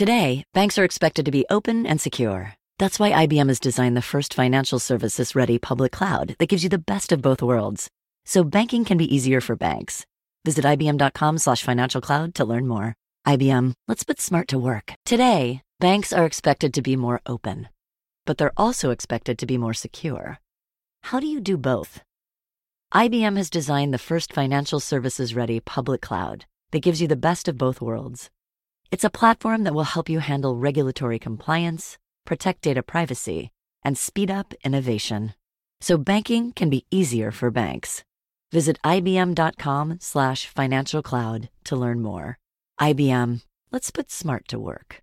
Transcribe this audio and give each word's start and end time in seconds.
Today, 0.00 0.44
banks 0.54 0.78
are 0.78 0.84
expected 0.86 1.26
to 1.26 1.30
be 1.30 1.44
open 1.50 1.84
and 1.84 2.00
secure. 2.00 2.54
That's 2.78 2.98
why 2.98 3.12
IBM 3.12 3.48
has 3.48 3.60
designed 3.60 3.98
the 3.98 4.10
first 4.10 4.32
financial 4.32 4.78
services 4.78 5.34
ready 5.34 5.58
public 5.58 5.92
cloud 5.92 6.36
that 6.38 6.48
gives 6.48 6.62
you 6.62 6.70
the 6.70 6.78
best 6.78 7.12
of 7.12 7.20
both 7.20 7.42
worlds. 7.42 7.90
So 8.24 8.42
banking 8.42 8.86
can 8.86 8.96
be 8.96 9.14
easier 9.14 9.42
for 9.42 9.56
banks. 9.56 10.06
Visit 10.46 10.64
IBM.com 10.64 11.36
slash 11.36 11.62
financial 11.62 12.00
cloud 12.00 12.34
to 12.36 12.46
learn 12.46 12.66
more. 12.66 12.94
IBM, 13.26 13.74
let's 13.88 14.02
put 14.02 14.22
smart 14.22 14.48
to 14.48 14.58
work. 14.58 14.94
Today, 15.04 15.60
banks 15.80 16.14
are 16.14 16.24
expected 16.24 16.72
to 16.72 16.80
be 16.80 16.96
more 16.96 17.20
open, 17.26 17.68
but 18.24 18.38
they're 18.38 18.56
also 18.56 18.88
expected 18.92 19.38
to 19.38 19.44
be 19.44 19.58
more 19.58 19.74
secure. 19.74 20.38
How 21.02 21.20
do 21.20 21.26
you 21.26 21.40
do 21.40 21.58
both? 21.58 22.00
IBM 22.94 23.36
has 23.36 23.50
designed 23.50 23.92
the 23.92 23.98
first 23.98 24.32
financial 24.32 24.80
services 24.80 25.34
ready 25.34 25.60
public 25.60 26.00
cloud 26.00 26.46
that 26.70 26.80
gives 26.80 27.02
you 27.02 27.06
the 27.06 27.16
best 27.16 27.48
of 27.48 27.58
both 27.58 27.82
worlds. 27.82 28.30
It's 28.90 29.04
a 29.04 29.10
platform 29.10 29.62
that 29.62 29.72
will 29.72 29.84
help 29.84 30.08
you 30.08 30.18
handle 30.18 30.56
regulatory 30.56 31.20
compliance, 31.20 31.96
protect 32.26 32.62
data 32.62 32.82
privacy, 32.82 33.52
and 33.84 33.96
speed 33.96 34.32
up 34.32 34.52
innovation. 34.64 35.34
So 35.80 35.96
banking 35.96 36.50
can 36.52 36.70
be 36.70 36.86
easier 36.90 37.30
for 37.30 37.52
banks. 37.52 38.02
Visit 38.50 38.80
ibm.com 38.84 39.98
slash 40.00 40.48
financial 40.48 41.02
cloud 41.02 41.50
to 41.66 41.76
learn 41.76 42.00
more. 42.00 42.38
IBM, 42.80 43.42
let's 43.70 43.92
put 43.92 44.10
smart 44.10 44.48
to 44.48 44.58
work. 44.58 45.02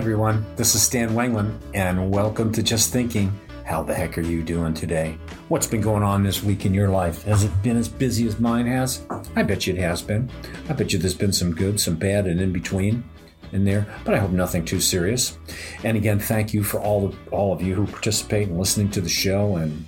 Everyone, 0.00 0.46
this 0.56 0.74
is 0.74 0.80
Stan 0.80 1.10
Wanglund, 1.10 1.60
and 1.74 2.10
welcome 2.10 2.50
to 2.52 2.62
Just 2.62 2.90
Thinking. 2.90 3.38
How 3.66 3.82
the 3.82 3.92
heck 3.92 4.16
are 4.16 4.22
you 4.22 4.42
doing 4.42 4.72
today? 4.72 5.18
What's 5.48 5.66
been 5.66 5.82
going 5.82 6.02
on 6.02 6.22
this 6.22 6.42
week 6.42 6.64
in 6.64 6.72
your 6.72 6.88
life? 6.88 7.22
Has 7.24 7.44
it 7.44 7.62
been 7.62 7.76
as 7.76 7.86
busy 7.86 8.26
as 8.26 8.40
mine 8.40 8.64
has? 8.64 9.02
I 9.36 9.42
bet 9.42 9.66
you 9.66 9.74
it 9.74 9.80
has 9.80 10.00
been. 10.00 10.30
I 10.70 10.72
bet 10.72 10.94
you 10.94 10.98
there's 10.98 11.12
been 11.12 11.34
some 11.34 11.54
good, 11.54 11.78
some 11.78 11.96
bad, 11.96 12.26
and 12.26 12.40
in 12.40 12.50
between 12.50 13.04
in 13.52 13.66
there, 13.66 13.86
but 14.06 14.14
I 14.14 14.18
hope 14.18 14.30
nothing 14.30 14.64
too 14.64 14.80
serious. 14.80 15.36
And 15.84 15.98
again, 15.98 16.18
thank 16.18 16.54
you 16.54 16.64
for 16.64 16.80
all 16.80 17.08
of, 17.08 17.18
all 17.30 17.52
of 17.52 17.60
you 17.60 17.74
who 17.74 17.86
participate 17.86 18.48
in 18.48 18.56
listening 18.56 18.90
to 18.92 19.02
the 19.02 19.08
show 19.10 19.56
and 19.56 19.84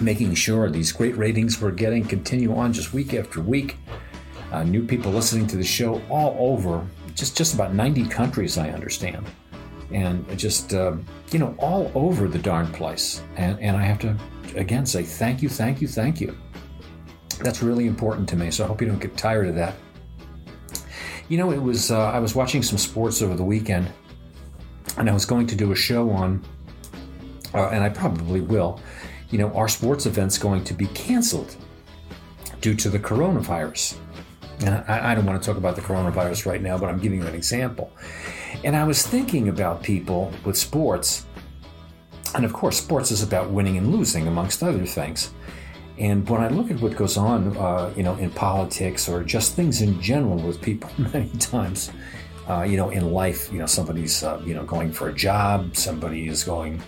making 0.00 0.34
sure 0.36 0.70
these 0.70 0.90
great 0.90 1.18
ratings 1.18 1.60
we're 1.60 1.70
getting 1.70 2.02
continue 2.02 2.56
on 2.56 2.72
just 2.72 2.94
week 2.94 3.12
after 3.12 3.42
week. 3.42 3.76
Uh, 4.52 4.62
new 4.62 4.82
people 4.82 5.12
listening 5.12 5.46
to 5.48 5.58
the 5.58 5.64
show 5.64 6.00
all 6.08 6.34
over 6.38 6.86
just 7.16 7.36
just 7.36 7.54
about 7.54 7.74
90 7.74 8.06
countries, 8.06 8.58
I 8.58 8.70
understand, 8.70 9.26
and 9.90 10.38
just 10.38 10.74
uh, 10.74 10.94
you 11.32 11.38
know 11.38 11.56
all 11.58 11.90
over 11.94 12.28
the 12.28 12.38
darn 12.38 12.70
place. 12.72 13.22
And 13.36 13.58
and 13.58 13.76
I 13.76 13.82
have 13.82 13.98
to 14.00 14.16
again 14.54 14.86
say 14.86 15.02
thank 15.02 15.42
you, 15.42 15.48
thank 15.48 15.80
you, 15.80 15.88
thank 15.88 16.20
you. 16.20 16.36
That's 17.40 17.62
really 17.62 17.86
important 17.86 18.28
to 18.30 18.36
me. 18.36 18.50
So 18.50 18.64
I 18.64 18.66
hope 18.68 18.80
you 18.80 18.86
don't 18.86 19.00
get 19.00 19.16
tired 19.16 19.48
of 19.48 19.54
that. 19.56 19.74
You 21.28 21.38
know, 21.38 21.50
it 21.50 21.60
was 21.60 21.90
uh, 21.90 21.98
I 21.98 22.20
was 22.20 22.34
watching 22.34 22.62
some 22.62 22.78
sports 22.78 23.22
over 23.22 23.34
the 23.34 23.44
weekend, 23.44 23.90
and 24.98 25.08
I 25.08 25.12
was 25.12 25.24
going 25.24 25.46
to 25.48 25.56
do 25.56 25.72
a 25.72 25.76
show 25.76 26.10
on, 26.10 26.44
uh, 27.54 27.68
and 27.68 27.82
I 27.82 27.88
probably 27.88 28.42
will. 28.42 28.80
You 29.30 29.38
know, 29.38 29.52
our 29.54 29.68
sports 29.68 30.06
events 30.06 30.38
going 30.38 30.62
to 30.64 30.74
be 30.74 30.86
canceled 30.88 31.56
due 32.60 32.74
to 32.74 32.88
the 32.88 32.98
coronavirus. 32.98 33.96
And 34.60 34.70
I, 34.88 35.12
I, 35.12 35.14
don't 35.14 35.26
want 35.26 35.42
to 35.42 35.46
talk 35.46 35.58
about 35.58 35.76
the 35.76 35.82
coronavirus 35.82 36.46
right 36.46 36.62
now, 36.62 36.78
but 36.78 36.88
I'm 36.88 36.98
giving 36.98 37.20
you 37.20 37.26
an 37.26 37.34
example. 37.34 37.90
And 38.64 38.74
I 38.74 38.84
was 38.84 39.06
thinking 39.06 39.48
about 39.48 39.82
people 39.82 40.32
with 40.44 40.56
sports. 40.56 41.26
And 42.34 42.44
of 42.44 42.52
course, 42.52 42.78
sports 42.78 43.10
is 43.10 43.22
about 43.22 43.50
winning 43.50 43.76
and 43.76 43.92
losing, 43.92 44.26
amongst 44.26 44.62
other 44.62 44.86
things. 44.86 45.32
And 45.98 46.28
when 46.28 46.42
I 46.42 46.48
look 46.48 46.70
at 46.70 46.80
what 46.80 46.96
goes 46.96 47.16
on, 47.16 47.56
uh, 47.56 47.92
you 47.96 48.02
know, 48.02 48.14
in 48.16 48.30
politics 48.30 49.08
or 49.08 49.22
just 49.22 49.54
things 49.54 49.82
in 49.82 50.00
general 50.00 50.36
with 50.36 50.60
people, 50.60 50.90
many 51.12 51.30
times, 51.38 51.90
uh, 52.48 52.62
you 52.62 52.76
know, 52.76 52.90
in 52.90 53.12
life, 53.12 53.52
you 53.52 53.58
know, 53.58 53.66
somebody's, 53.66 54.22
uh, 54.22 54.40
you 54.44 54.54
know, 54.54 54.64
going 54.64 54.92
for 54.92 55.08
a 55.08 55.14
job, 55.14 55.76
somebody 55.76 56.28
is 56.28 56.44
going, 56.44 56.82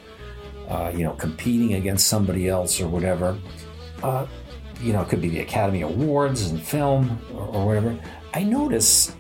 uh, 0.69 0.93
you 0.95 1.05
know, 1.05 1.13
competing 1.15 1.75
against 1.75 2.07
somebody 2.09 2.49
else 2.49 2.81
or 2.81 2.89
whatever 2.89 3.39
uh, 4.03 4.27
you 4.81 4.93
know, 4.93 5.03
it 5.03 5.09
could 5.09 5.21
be 5.21 5.29
the 5.29 5.41
Academy 5.41 5.83
Awards 5.83 6.51
and 6.51 6.61
film 6.61 7.21
or, 7.35 7.47
or 7.47 7.67
whatever. 7.67 7.99
I 8.35 8.45
notice, 8.45 9.15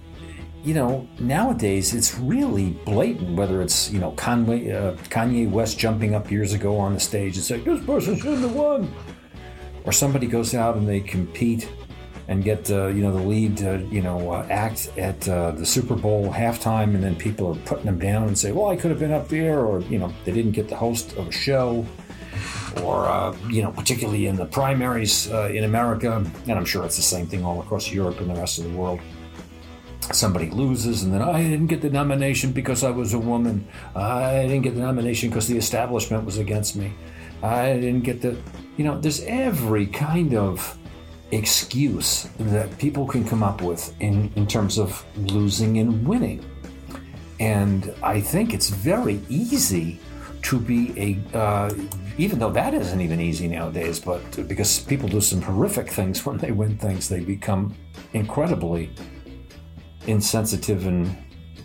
you 0.62 0.74
know, 0.74 1.08
nowadays 1.18 1.94
it's 1.94 2.16
really 2.18 2.70
blatant. 2.84 3.36
Whether 3.36 3.62
it's 3.62 3.90
you 3.90 3.98
know 3.98 4.12
Conway, 4.12 4.70
uh, 4.70 4.92
Kanye 5.10 5.50
West 5.50 5.78
jumping 5.78 6.14
up 6.14 6.30
years 6.30 6.52
ago 6.52 6.76
on 6.78 6.94
the 6.94 7.00
stage 7.00 7.36
and 7.36 7.44
saying 7.44 7.64
this 7.64 7.84
person 7.84 8.16
shouldn't 8.16 8.42
have 8.42 8.54
won, 8.54 8.92
or 9.84 9.92
somebody 9.92 10.26
goes 10.26 10.54
out 10.54 10.76
and 10.76 10.88
they 10.88 11.00
compete 11.00 11.68
and 12.28 12.44
get 12.44 12.70
uh, 12.70 12.88
you 12.88 13.02
know 13.02 13.12
the 13.16 13.22
lead 13.22 13.62
uh, 13.62 13.78
you 13.90 14.02
know 14.02 14.30
uh, 14.30 14.46
act 14.50 14.90
at 14.98 15.28
uh, 15.28 15.50
the 15.52 15.66
Super 15.66 15.94
Bowl 15.94 16.30
halftime, 16.30 16.94
and 16.94 17.02
then 17.02 17.16
people 17.16 17.54
are 17.54 17.58
putting 17.60 17.86
them 17.86 17.98
down 17.98 18.28
and 18.28 18.38
say, 18.38 18.52
well, 18.52 18.68
I 18.68 18.76
could 18.76 18.90
have 18.90 19.00
been 19.00 19.12
up 19.12 19.28
there, 19.28 19.60
or 19.60 19.80
you 19.82 19.98
know 19.98 20.12
they 20.24 20.32
didn't 20.32 20.52
get 20.52 20.68
the 20.68 20.76
host 20.76 21.16
of 21.16 21.28
a 21.28 21.32
show 21.32 21.86
or 22.82 23.06
uh, 23.06 23.36
you 23.48 23.62
know, 23.62 23.72
particularly 23.72 24.26
in 24.26 24.36
the 24.36 24.46
primaries 24.46 25.30
uh, 25.32 25.48
in 25.52 25.64
America, 25.64 26.24
and 26.46 26.52
I'm 26.52 26.64
sure 26.64 26.84
it's 26.84 26.96
the 26.96 27.02
same 27.02 27.26
thing 27.26 27.44
all 27.44 27.60
across 27.60 27.90
Europe 27.90 28.20
and 28.20 28.30
the 28.30 28.34
rest 28.34 28.58
of 28.58 28.64
the 28.64 28.76
world. 28.76 29.00
Somebody 30.12 30.50
loses, 30.50 31.02
and 31.02 31.12
then 31.12 31.20
I 31.22 31.42
didn't 31.42 31.66
get 31.66 31.82
the 31.82 31.90
nomination 31.90 32.52
because 32.52 32.82
I 32.82 32.90
was 32.90 33.12
a 33.12 33.18
woman. 33.18 33.68
I 33.94 34.42
didn't 34.42 34.62
get 34.62 34.74
the 34.74 34.80
nomination 34.80 35.28
because 35.28 35.46
the 35.46 35.56
establishment 35.56 36.24
was 36.24 36.38
against 36.38 36.76
me. 36.76 36.94
I 37.42 37.74
didn't 37.74 38.02
get 38.02 38.22
the, 38.22 38.36
you 38.76 38.84
know, 38.84 38.98
there's 38.98 39.22
every 39.24 39.86
kind 39.86 40.34
of 40.34 40.78
excuse 41.30 42.28
that 42.38 42.78
people 42.78 43.06
can 43.06 43.24
come 43.28 43.42
up 43.42 43.60
with 43.60 43.94
in, 44.00 44.32
in 44.34 44.46
terms 44.46 44.78
of 44.78 45.04
losing 45.16 45.78
and 45.78 46.06
winning. 46.06 46.44
And 47.38 47.94
I 48.02 48.20
think 48.20 48.54
it's 48.54 48.70
very 48.70 49.20
easy 49.28 50.00
to 50.42 50.58
be 50.58 50.92
a 50.96 51.36
uh, 51.36 51.74
even 52.18 52.40
though 52.40 52.50
that 52.50 52.74
isn't 52.74 53.00
even 53.00 53.20
easy 53.20 53.46
nowadays, 53.46 54.00
but 54.00 54.48
because 54.48 54.80
people 54.80 55.08
do 55.08 55.20
some 55.20 55.40
horrific 55.40 55.88
things 55.88 56.26
when 56.26 56.36
they 56.36 56.50
win 56.50 56.76
things, 56.76 57.08
they 57.08 57.20
become 57.20 57.74
incredibly 58.12 58.90
insensitive 60.06 60.86
and, 60.86 61.16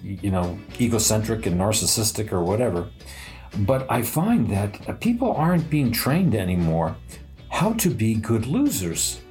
you 0.03 0.31
know, 0.31 0.57
egocentric 0.79 1.45
and 1.47 1.59
narcissistic 1.59 2.31
or 2.31 2.43
whatever. 2.43 2.89
But 3.59 3.89
I 3.89 4.01
find 4.01 4.49
that 4.49 4.99
people 4.99 5.33
aren't 5.33 5.69
being 5.69 5.91
trained 5.91 6.35
anymore 6.35 6.95
how 7.49 7.73
to 7.73 7.89
be 7.89 8.15
good 8.15 8.47
losers. 8.47 9.21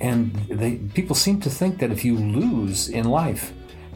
And 0.00 0.32
they, 0.48 0.76
people 0.94 1.16
seem 1.16 1.40
to 1.40 1.50
think 1.50 1.78
that 1.80 1.90
if 1.90 2.04
you 2.04 2.16
lose 2.16 2.88
in 2.88 3.04
life, 3.06 3.52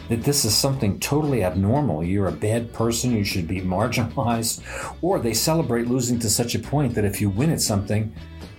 that 0.08 0.22
this 0.22 0.44
is 0.44 0.56
something 0.56 0.98
totally 1.00 1.44
abnormal. 1.44 2.02
You're 2.02 2.28
a 2.28 2.32
bad 2.32 2.72
person, 2.72 3.14
you 3.14 3.24
should 3.24 3.46
be 3.46 3.60
marginalized. 3.60 4.62
Or 5.02 5.18
they 5.18 5.34
celebrate 5.34 5.86
losing 5.86 6.18
to 6.20 6.30
such 6.30 6.54
a 6.54 6.58
point 6.58 6.94
that 6.94 7.04
if 7.04 7.20
you 7.20 7.30
win 7.30 7.50
at 7.50 7.60
something, 7.60 8.12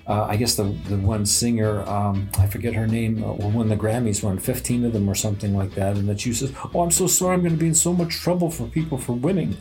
uh, 0.08 0.24
I 0.24 0.38
guess 0.38 0.56
the, 0.56 0.64
the 0.88 0.98
one 0.98 1.26
singer, 1.26 1.82
um, 1.88 2.30
I 2.40 2.48
forget 2.48 2.74
her 2.74 2.88
name, 2.88 3.24
uh, 3.24 3.34
won 3.34 3.68
the 3.68 3.76
Grammys, 3.76 4.24
won 4.24 4.40
15 4.40 4.86
of 4.86 4.94
them 4.94 5.08
or 5.08 5.16
something 5.16 5.56
like 5.56 5.74
that, 5.76 5.98
and 5.98 6.08
that 6.10 6.20
she 6.20 6.34
says, 6.34 6.52
Oh, 6.74 6.82
I'm 6.82 6.92
so 6.92 7.08
sorry, 7.08 7.36
I'm 7.36 7.42
going 7.42 7.54
to 7.54 7.60
be 7.60 7.68
in 7.68 7.76
so 7.76 7.94
much 7.94 8.16
trouble 8.16 8.50
for 8.50 8.66
people 8.68 8.98
for 8.98 9.14
winning. 9.14 9.56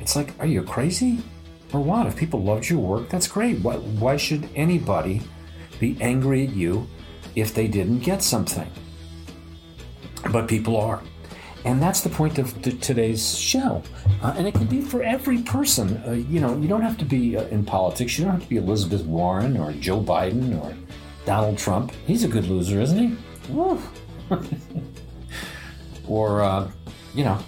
It's 0.00 0.16
like, 0.16 0.34
are 0.40 0.46
you 0.46 0.62
crazy? 0.64 1.22
Or 1.72 1.80
what? 1.80 2.06
If 2.06 2.16
people 2.16 2.42
loved 2.42 2.68
your 2.68 2.80
work, 2.80 3.08
that's 3.08 3.28
great. 3.28 3.60
Why, 3.60 3.76
why 3.76 4.16
should 4.16 4.48
anybody 4.56 5.22
be 5.78 5.96
angry 6.00 6.48
at 6.48 6.54
you 6.54 6.88
if 7.36 7.54
they 7.54 7.68
didn't 7.68 8.00
get 8.00 8.22
something? 8.22 8.68
But 10.30 10.48
people 10.48 10.76
are. 10.76 11.02
And 11.64 11.80
that's 11.80 12.00
the 12.00 12.08
point 12.08 12.38
of 12.38 12.60
today's 12.80 13.38
show. 13.38 13.82
Uh, 14.20 14.34
and 14.36 14.48
it 14.48 14.54
can 14.54 14.66
be 14.66 14.80
for 14.80 15.02
every 15.02 15.42
person. 15.42 16.02
Uh, 16.06 16.12
you 16.12 16.40
know, 16.40 16.58
you 16.58 16.66
don't 16.66 16.82
have 16.82 16.98
to 16.98 17.04
be 17.04 17.36
uh, 17.36 17.44
in 17.44 17.64
politics. 17.64 18.18
You 18.18 18.24
don't 18.24 18.34
have 18.34 18.42
to 18.42 18.48
be 18.48 18.56
Elizabeth 18.56 19.02
Warren 19.04 19.56
or 19.56 19.70
Joe 19.72 20.00
Biden 20.00 20.60
or 20.60 20.74
Donald 21.24 21.58
Trump, 21.58 21.92
he's 22.06 22.24
a 22.24 22.28
good 22.28 22.46
loser, 22.46 22.80
isn't 22.80 22.98
he? 22.98 23.16
Or, 26.08 26.42
uh, 26.42 26.68
you 27.14 27.22
know, 27.24 27.38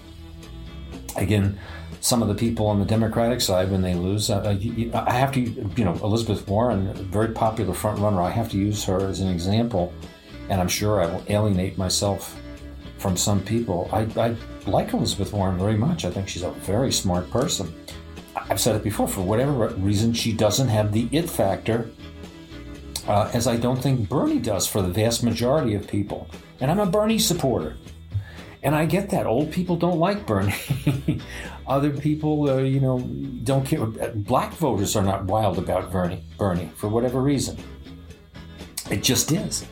again, 1.16 1.58
some 2.00 2.22
of 2.22 2.28
the 2.28 2.34
people 2.34 2.68
on 2.68 2.78
the 2.78 2.86
Democratic 2.86 3.40
side 3.40 3.68
when 3.70 3.82
they 3.82 3.94
lose. 3.94 4.30
Uh, 4.30 4.56
I 4.94 5.12
have 5.12 5.32
to, 5.32 5.40
you 5.40 5.84
know, 5.84 5.94
Elizabeth 5.94 6.46
Warren, 6.46 6.94
very 7.10 7.32
popular 7.32 7.74
front 7.74 7.98
runner. 7.98 8.22
I 8.22 8.30
have 8.30 8.48
to 8.52 8.56
use 8.56 8.84
her 8.84 9.08
as 9.08 9.18
an 9.20 9.28
example, 9.28 9.92
and 10.48 10.60
I'm 10.60 10.68
sure 10.68 11.02
I 11.02 11.06
will 11.06 11.24
alienate 11.28 11.76
myself 11.76 12.40
from 13.04 13.18
some 13.18 13.42
people. 13.42 13.86
I, 13.92 14.08
I 14.16 14.34
like 14.66 14.94
Elizabeth 14.94 15.34
Warren 15.34 15.58
very 15.58 15.76
much. 15.76 16.06
I 16.06 16.10
think 16.10 16.26
she's 16.26 16.42
a 16.42 16.52
very 16.52 16.90
smart 16.90 17.30
person. 17.30 17.70
I've 18.34 18.58
said 18.58 18.76
it 18.76 18.82
before. 18.82 19.06
For 19.06 19.20
whatever 19.20 19.68
reason, 19.76 20.14
she 20.14 20.32
doesn't 20.32 20.68
have 20.68 20.90
the 20.90 21.06
it 21.12 21.28
factor, 21.28 21.90
uh, 23.06 23.30
as 23.34 23.46
I 23.46 23.58
don't 23.58 23.76
think 23.76 24.08
Bernie 24.08 24.38
does 24.38 24.66
for 24.66 24.80
the 24.80 24.88
vast 24.88 25.22
majority 25.22 25.74
of 25.74 25.86
people. 25.86 26.30
And 26.60 26.70
I'm 26.70 26.80
a 26.80 26.86
Bernie 26.86 27.18
supporter. 27.18 27.76
And 28.62 28.74
I 28.74 28.86
get 28.86 29.10
that. 29.10 29.26
Old 29.26 29.52
people 29.52 29.76
don't 29.76 29.98
like 29.98 30.26
Bernie. 30.26 30.54
Other 31.66 31.90
people, 31.90 32.48
uh, 32.48 32.56
you 32.56 32.80
know, 32.80 33.00
don't 33.00 33.66
care. 33.66 33.84
Black 34.14 34.54
voters 34.54 34.96
are 34.96 35.04
not 35.04 35.26
wild 35.26 35.58
about 35.58 35.92
Bernie, 35.92 36.24
Bernie 36.38 36.70
for 36.74 36.88
whatever 36.88 37.20
reason. 37.20 37.58
It 38.90 39.02
just 39.02 39.30
is. 39.30 39.66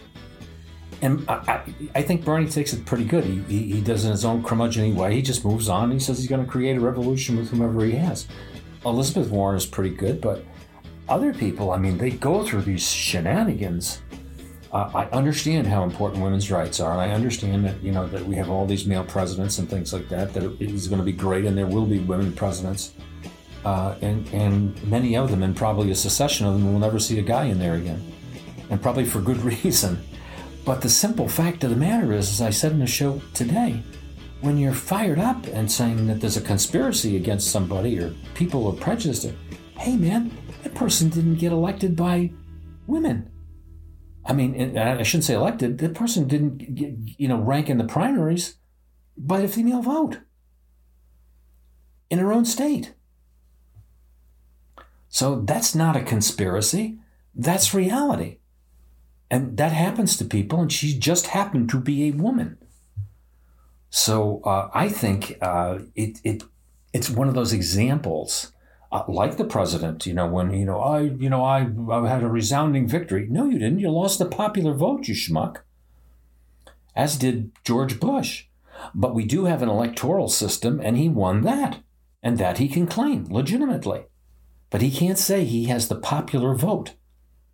And 1.02 1.28
I, 1.28 1.62
I, 1.96 2.02
think 2.02 2.24
Bernie 2.24 2.48
takes 2.48 2.72
it 2.72 2.86
pretty 2.86 3.04
good. 3.04 3.24
He, 3.24 3.40
he, 3.42 3.72
he 3.72 3.80
does 3.80 4.04
it 4.04 4.08
in 4.08 4.12
his 4.12 4.24
own 4.24 4.42
curmudgeon 4.44 4.94
way. 4.94 5.16
He 5.16 5.20
just 5.20 5.44
moves 5.44 5.68
on. 5.68 5.90
He 5.90 5.98
says 5.98 6.18
he's 6.18 6.28
going 6.28 6.44
to 6.44 6.50
create 6.50 6.76
a 6.76 6.80
revolution 6.80 7.36
with 7.36 7.50
whomever 7.50 7.84
he 7.84 7.92
has. 7.92 8.28
Elizabeth 8.86 9.28
Warren 9.28 9.56
is 9.56 9.66
pretty 9.66 9.94
good, 9.94 10.20
but 10.20 10.44
other 11.08 11.34
people, 11.34 11.72
I 11.72 11.78
mean, 11.78 11.98
they 11.98 12.10
go 12.10 12.44
through 12.44 12.62
these 12.62 12.88
shenanigans 12.88 14.00
uh, 14.72 14.90
I 14.94 15.04
understand 15.14 15.66
how 15.66 15.84
important 15.84 16.22
women's 16.22 16.50
rights 16.50 16.80
are, 16.80 16.92
and 16.92 17.00
I 17.00 17.10
understand 17.10 17.64
that 17.66 17.82
you 17.82 17.92
know 17.92 18.06
that 18.08 18.24
we 18.24 18.34
have 18.36 18.48
all 18.48 18.64
these 18.64 18.86
male 18.86 19.04
presidents 19.04 19.58
and 19.58 19.68
things 19.68 19.92
like 19.92 20.08
that. 20.08 20.32
That 20.32 20.44
it 20.44 20.70
is 20.70 20.88
going 20.88 20.98
to 20.98 21.04
be 21.04 21.12
great, 21.12 21.44
and 21.44 21.56
there 21.56 21.66
will 21.66 21.84
be 21.84 21.98
women 21.98 22.32
presidents, 22.32 22.94
uh, 23.66 23.96
and 24.00 24.26
and 24.32 24.82
many 24.88 25.14
of 25.14 25.30
them, 25.30 25.42
and 25.42 25.54
probably 25.54 25.90
a 25.90 25.94
succession 25.94 26.46
of 26.46 26.54
them, 26.54 26.72
will 26.72 26.80
never 26.80 26.98
see 26.98 27.18
a 27.18 27.22
guy 27.22 27.44
in 27.44 27.58
there 27.58 27.74
again, 27.74 28.02
and 28.70 28.80
probably 28.80 29.04
for 29.04 29.20
good 29.20 29.36
reason. 29.64 30.02
But 30.64 30.80
the 30.80 30.88
simple 30.88 31.28
fact 31.28 31.64
of 31.64 31.70
the 31.70 31.76
matter 31.76 32.12
is, 32.12 32.30
as 32.30 32.40
I 32.40 32.50
said 32.50 32.72
in 32.72 32.78
the 32.78 32.86
show 32.86 33.20
today, 33.34 33.82
when 34.40 34.58
you're 34.58 34.72
fired 34.72 35.18
up 35.18 35.46
and 35.48 35.70
saying 35.70 36.06
that 36.06 36.20
there's 36.20 36.36
a 36.36 36.42
conspiracy 36.42 37.16
against 37.16 37.50
somebody 37.50 37.98
or 37.98 38.14
people 38.34 38.66
are 38.68 38.80
prejudiced, 38.80 39.32
hey 39.78 39.96
man, 39.96 40.36
that 40.62 40.74
person 40.74 41.08
didn't 41.08 41.36
get 41.36 41.52
elected 41.52 41.96
by 41.96 42.30
women 42.86 43.32
I 44.24 44.32
mean, 44.32 44.78
I 44.78 45.02
shouldn't 45.02 45.24
say 45.24 45.34
elected. 45.34 45.78
That 45.78 45.94
person 45.94 46.28
didn't, 46.28 46.74
get, 46.74 46.94
you 47.18 47.28
know, 47.28 47.40
rank 47.40 47.68
in 47.68 47.78
the 47.78 47.84
primaries 47.84 48.56
by 49.16 49.40
the 49.40 49.48
female 49.48 49.82
vote 49.82 50.20
in 52.08 52.18
her 52.18 52.32
own 52.32 52.44
state. 52.44 52.94
So 55.08 55.40
that's 55.40 55.74
not 55.74 55.96
a 55.96 56.02
conspiracy. 56.02 56.98
That's 57.34 57.74
reality. 57.74 58.38
And 59.32 59.56
that 59.56 59.72
happens 59.72 60.16
to 60.18 60.26
people, 60.26 60.60
and 60.60 60.70
she 60.70 60.96
just 60.96 61.28
happened 61.28 61.70
to 61.70 61.80
be 61.80 62.06
a 62.06 62.10
woman. 62.12 62.58
So 63.88 64.42
uh, 64.44 64.68
I 64.74 64.90
think 64.90 65.38
uh, 65.40 65.78
it, 65.96 66.20
it 66.22 66.42
it's 66.92 67.08
one 67.08 67.28
of 67.28 67.34
those 67.34 67.54
examples 67.54 68.52
uh, 68.92 69.04
like 69.08 69.38
the 69.38 69.44
president, 69.44 70.04
you 70.04 70.12
know, 70.12 70.26
when 70.26 70.52
you 70.52 70.66
know 70.66 70.80
I, 70.80 71.00
you 71.00 71.30
know, 71.30 71.42
I, 71.42 71.66
I 71.90 72.06
had 72.06 72.22
a 72.22 72.28
resounding 72.28 72.86
victory. 72.86 73.26
No, 73.30 73.46
you 73.48 73.58
didn't. 73.58 73.78
You 73.78 73.90
lost 73.90 74.18
the 74.18 74.26
popular 74.26 74.74
vote, 74.74 75.08
you 75.08 75.14
schmuck. 75.14 75.62
As 76.94 77.16
did 77.16 77.52
George 77.64 77.98
Bush. 77.98 78.44
But 78.94 79.14
we 79.14 79.24
do 79.24 79.46
have 79.46 79.62
an 79.62 79.70
electoral 79.70 80.28
system, 80.28 80.78
and 80.78 80.98
he 80.98 81.08
won 81.08 81.40
that, 81.42 81.78
and 82.22 82.36
that 82.36 82.58
he 82.58 82.68
can 82.68 82.86
claim 82.86 83.24
legitimately. 83.30 84.04
But 84.68 84.82
he 84.82 84.90
can't 84.90 85.18
say 85.18 85.44
he 85.44 85.66
has 85.66 85.88
the 85.88 85.96
popular 85.96 86.54
vote 86.54 86.94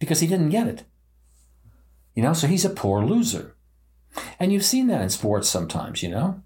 because 0.00 0.18
he 0.18 0.26
didn't 0.26 0.48
get 0.48 0.66
it. 0.66 0.84
You 2.18 2.24
know, 2.24 2.32
so 2.32 2.48
he's 2.48 2.64
a 2.64 2.70
poor 2.70 3.04
loser. 3.04 3.54
And 4.40 4.52
you've 4.52 4.64
seen 4.64 4.88
that 4.88 5.02
in 5.02 5.08
sports 5.08 5.48
sometimes, 5.48 6.02
you 6.02 6.08
know. 6.08 6.42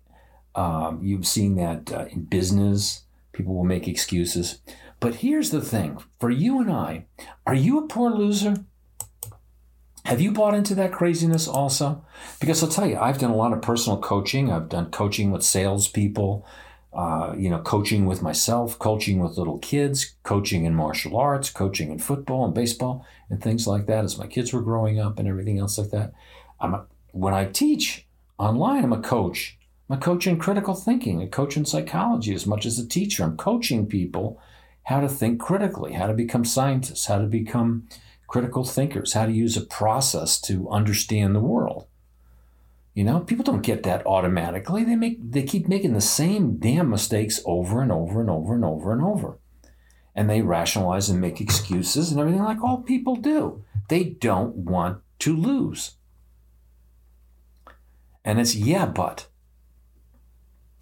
Um, 0.55 1.01
you've 1.03 1.27
seen 1.27 1.57
that 1.57 1.91
uh, 1.91 2.05
in 2.11 2.25
business. 2.25 3.05
People 3.33 3.55
will 3.55 3.65
make 3.65 3.89
excuses. 3.89 4.59
But 5.01 5.15
here's 5.15 5.49
the 5.49 5.63
thing 5.63 5.97
for 6.21 6.29
you 6.29 6.61
and 6.61 6.71
I, 6.71 7.07
are 7.47 7.55
you 7.55 7.79
a 7.79 7.89
poor 7.89 8.11
loser? 8.11 8.67
Have 10.05 10.21
you 10.21 10.31
bought 10.31 10.53
into 10.53 10.75
that 10.75 10.93
craziness 10.93 11.49
also? 11.49 12.05
Because 12.39 12.63
I'll 12.63 12.69
tell 12.69 12.87
you, 12.87 12.99
I've 12.99 13.19
done 13.19 13.31
a 13.31 13.35
lot 13.37 13.55
of 13.55 13.63
personal 13.63 13.99
coaching. 13.99 14.53
I've 14.53 14.69
done 14.69 14.91
coaching 14.91 15.31
with 15.31 15.43
salespeople, 15.43 16.47
uh, 16.95 17.35
you 17.37 17.49
know, 17.49 17.61
coaching 17.61 18.05
with 18.05 18.21
myself, 18.21 18.79
coaching 18.79 19.19
with 19.19 19.39
little 19.39 19.59
kids, 19.59 20.17
coaching 20.25 20.65
in 20.65 20.75
martial 20.75 21.17
arts, 21.17 21.49
coaching 21.49 21.91
in 21.91 21.99
football 21.99 22.45
and 22.45 22.55
baseball 22.55 23.07
and 23.31 23.43
things 23.43 23.67
like 23.67 23.87
that 23.87 24.05
as 24.05 24.19
my 24.19 24.27
kids 24.27 24.53
were 24.53 24.61
growing 24.61 25.01
up 25.01 25.19
and 25.19 25.27
everything 25.27 25.59
else 25.59 25.79
like 25.79 25.91
that. 25.91 26.13
I'm 26.61 26.75
a, 26.75 26.87
when 27.13 27.33
I 27.33 27.47
teach 27.47 28.07
online, 28.39 28.85
I'm 28.85 28.93
a 28.93 29.01
coach. 29.01 29.59
I'm 29.89 29.97
a 29.97 30.01
coach 30.01 30.27
in 30.27 30.39
critical 30.39 30.75
thinking, 30.75 31.23
a 31.23 31.29
coach 31.29 31.57
in 31.57 31.65
psychology 31.65 32.35
as 32.35 32.47
much 32.47 32.67
as 32.67 32.79
a 32.79 32.87
teacher. 32.87 33.25
I'm 33.25 33.37
coaching 33.39 33.87
people 33.87 34.41
how 34.85 35.01
to 35.01 35.09
think 35.09 35.41
critically, 35.41 35.95
how 35.95 36.09
to 36.09 36.15
become 36.15 36.45
scientists, 36.45 37.07
how 37.07 37.19
to 37.19 37.27
become 37.27 37.89
critical 38.27 38.65
thinkers, 38.65 39.15
how 39.15 39.27
to 39.27 39.33
use 39.33 39.57
a 39.57 39.63
process 39.63 40.41
to 40.43 40.69
understand 40.69 41.35
the 41.35 41.41
world. 41.41 41.87
You 42.95 43.05
know, 43.05 43.21
people 43.21 43.45
don't 43.45 43.63
get 43.63 43.85
that 43.85 44.07
automatically. 44.07 44.85
They 44.85 44.97
make 44.97 45.33
they 45.33 45.43
keep 45.45 45.67
making 45.67 45.95
the 45.95 46.01
same 46.01 46.57
damn 46.59 46.91
mistakes 46.91 47.41
over 47.47 47.81
and 47.81 47.91
over 47.91 48.21
and 48.21 48.29
over 48.29 48.55
and 48.55 48.65
over 48.65 48.93
and 48.93 49.03
over. 49.03 49.39
And 50.15 50.29
they 50.29 50.43
rationalize 50.43 51.09
and 51.09 51.21
make 51.21 51.41
excuses 51.41 52.11
and 52.11 52.21
everything 52.21 52.43
like 52.43 52.63
all 52.63 52.83
people 52.83 53.17
do. 53.17 53.65
They 53.89 54.05
don't 54.05 54.55
want 54.57 54.99
to 55.21 55.35
lose. 55.35 55.93
And 58.25 58.39
it's 58.39 58.55
yeah, 58.55 58.85
but. 58.85 59.27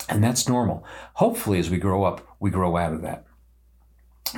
And 0.09 0.25
that's 0.25 0.49
normal. 0.49 0.85
Hopefully, 1.15 1.61
as 1.61 1.71
we 1.71 1.79
grow 1.79 2.03
up, 2.03 2.27
we 2.41 2.51
grow 2.51 2.77
out 2.77 2.93
of 2.93 3.03
that. 3.03 3.25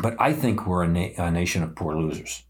But 0.03 0.21
I 0.21 0.35
think 0.35 0.67
we're 0.67 0.85
a, 0.85 0.89
na- 0.89 1.15
a 1.17 1.31
nation 1.31 1.63
of 1.63 1.75
poor 1.75 1.97
losers. 1.97 2.45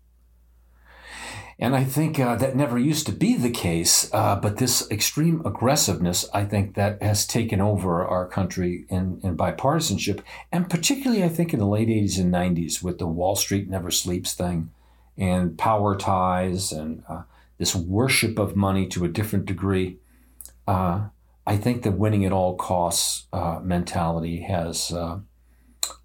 And 1.63 1.77
I 1.77 1.85
think 1.85 2.19
uh, 2.19 2.35
that 2.35 2.57
never 2.57 2.77
used 2.77 3.07
to 3.07 3.13
be 3.13 3.37
the 3.37 3.49
case, 3.49 4.13
uh, 4.13 4.35
but 4.35 4.57
this 4.57 4.91
extreme 4.91 5.43
aggressiveness, 5.47 6.29
I 6.35 6.45
think 6.45 6.75
that 6.75 7.01
has 7.01 7.25
taken 7.25 7.61
over 7.61 8.05
our 8.05 8.27
country 8.27 8.85
in, 8.89 9.21
in 9.23 9.37
bipartisanship, 9.37 10.23
and 10.51 10.69
particularly, 10.69 11.23
I 11.23 11.29
think, 11.29 11.53
in 11.53 11.61
the 11.61 11.67
late 11.67 11.87
80s 11.87 12.19
and 12.19 12.35
90s 12.35 12.83
with 12.83 12.99
the 12.99 13.07
Wall 13.07 13.37
Street 13.37 13.71
never 13.71 13.93
sleeps 13.93 14.35
thing 14.35 14.73
and 15.17 15.57
power 15.57 15.97
ties 15.97 16.73
and 16.73 17.05
uh, 17.09 17.23
this 17.59 17.77
worship 17.77 18.41
of 18.41 18.57
money 18.57 18.89
to 18.89 19.05
a 19.05 19.09
different 19.09 19.47
degree. 19.47 19.99
Uh, 20.67 21.11
I 21.47 21.59
think 21.59 21.85
the 21.85 21.93
winning 21.93 22.25
at 22.25 22.33
all 22.33 22.57
costs 22.57 23.29
uh, 23.33 23.61
mentality 23.63 24.41
has 24.41 24.91
uh, 24.91 25.21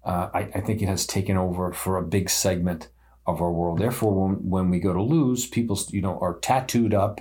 I, 0.04 0.50
I, 0.54 0.60
think 0.60 0.82
it 0.82 0.88
has 0.88 1.04
taken 1.04 1.36
over 1.36 1.72
for 1.72 1.98
a 1.98 2.02
big 2.02 2.30
segment 2.30 2.88
of 3.28 3.42
our 3.42 3.52
world. 3.52 3.78
Therefore, 3.78 4.26
when, 4.26 4.48
when 4.48 4.70
we 4.70 4.80
go 4.80 4.94
to 4.94 5.02
lose, 5.02 5.46
people 5.46 5.78
you 5.90 6.00
know 6.00 6.18
are 6.18 6.38
tattooed 6.38 6.94
up, 6.94 7.20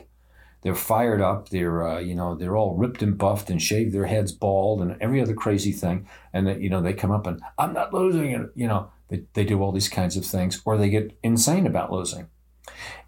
they're 0.62 0.74
fired 0.74 1.22
up, 1.22 1.50
they're 1.50 1.86
uh, 1.86 2.00
you 2.00 2.16
know 2.16 2.34
they're 2.34 2.56
all 2.56 2.76
ripped 2.76 3.04
and 3.04 3.18
buffed 3.18 3.50
and 3.50 3.62
shaved 3.62 3.94
their 3.94 4.06
heads 4.06 4.32
bald 4.32 4.82
and 4.82 4.96
every 5.02 5.22
other 5.22 5.36
crazy 5.36 5.74
thing, 5.74 6.08
and 6.32 6.48
that 6.48 6.62
you 6.62 6.70
know 6.70 6.82
they 6.82 6.94
come 6.94 7.12
up 7.12 7.28
and 7.28 7.42
I'm 7.60 7.74
not 7.74 7.94
losing, 7.94 8.34
and 8.34 8.50
you 8.56 8.68
know 8.68 8.90
they, 9.10 9.24
they 9.34 9.44
do 9.44 9.62
all 9.62 9.74
these 9.74 9.90
kinds 9.90 10.16
of 10.16 10.26
things, 10.26 10.62
or 10.64 10.78
they 10.78 10.90
get 10.90 11.18
insane 11.22 11.68
about 11.68 11.92
losing. 11.92 12.30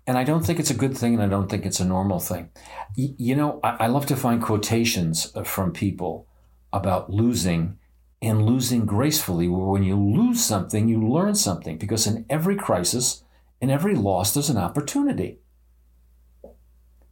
And 0.05 0.17
I 0.17 0.23
don't 0.25 0.45
think 0.45 0.59
it's 0.59 0.71
a 0.71 0.75
good 0.83 0.97
thing, 0.97 1.13
and 1.13 1.23
I 1.23 1.27
don't 1.27 1.49
think 1.49 1.65
it's 1.65 1.79
a 1.79 1.85
normal 1.85 2.19
thing. 2.19 2.49
Y- 2.97 3.15
you 3.17 3.35
know, 3.35 3.61
I, 3.63 3.85
I 3.85 3.87
love 3.87 4.07
to 4.07 4.17
find 4.17 4.41
quotations 4.41 5.31
from 5.45 5.71
people 5.71 6.27
about 6.73 7.09
losing 7.09 7.78
and 8.21 8.45
losing 8.45 8.85
gracefully. 8.85 9.47
When 9.47 9.83
you 9.83 9.95
lose 9.95 10.43
something, 10.43 10.87
you 10.87 11.01
learn 11.01 11.35
something 11.35 11.77
because 11.77 12.07
in 12.07 12.25
every 12.29 12.55
crisis, 12.55 13.23
in 13.61 13.69
every 13.69 13.95
loss, 13.95 14.33
there's 14.33 14.49
an 14.49 14.57
opportunity. 14.57 15.39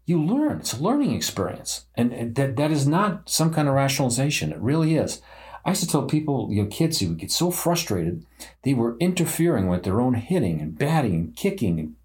You 0.05 0.23
learn. 0.23 0.59
It's 0.59 0.73
a 0.73 0.81
learning 0.81 1.13
experience. 1.13 1.85
And 1.95 2.35
that, 2.35 2.55
that 2.55 2.71
is 2.71 2.87
not 2.87 3.29
some 3.29 3.53
kind 3.53 3.67
of 3.67 3.73
rationalization. 3.73 4.51
It 4.51 4.59
really 4.59 4.95
is. 4.95 5.21
I 5.65 5.71
used 5.71 5.83
to 5.83 5.89
tell 5.89 6.05
people, 6.05 6.47
you 6.49 6.63
know, 6.63 6.69
kids 6.69 6.99
who 6.99 7.09
would 7.09 7.17
get 7.17 7.31
so 7.31 7.51
frustrated, 7.51 8.25
they 8.63 8.73
were 8.73 8.95
interfering 8.99 9.67
with 9.67 9.83
their 9.83 9.99
own 9.99 10.13
hitting 10.13 10.61
and 10.61 10.77
batting 10.77 11.13
and 11.13 11.35
kicking 11.35 11.77
and 11.77 11.95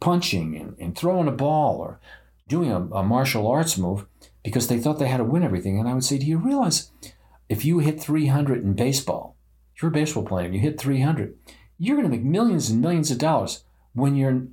punching 0.00 0.56
and, 0.56 0.74
and 0.78 0.96
throwing 0.96 1.28
a 1.28 1.32
ball 1.32 1.76
or 1.76 2.00
doing 2.48 2.72
a, 2.72 2.80
a 2.80 3.02
martial 3.02 3.46
arts 3.46 3.76
move 3.76 4.06
because 4.42 4.68
they 4.68 4.78
thought 4.78 4.98
they 4.98 5.08
had 5.08 5.18
to 5.18 5.24
win 5.24 5.42
everything. 5.42 5.78
And 5.78 5.86
I 5.86 5.92
would 5.92 6.04
say, 6.04 6.16
do 6.16 6.24
you 6.24 6.38
realize 6.38 6.90
if 7.50 7.64
you 7.64 7.80
hit 7.80 8.00
300 8.00 8.62
in 8.62 8.74
baseball, 8.74 9.36
if 9.74 9.82
you're 9.82 9.90
a 9.90 9.92
baseball 9.92 10.24
player, 10.24 10.46
and 10.46 10.54
you 10.54 10.60
hit 10.60 10.80
300, 10.80 11.36
you're 11.78 11.96
going 11.96 12.08
to 12.08 12.16
make 12.16 12.24
millions 12.24 12.70
and 12.70 12.80
millions 12.80 13.10
of 13.10 13.18
dollars 13.18 13.64
when 13.92 14.14
you're 14.14 14.46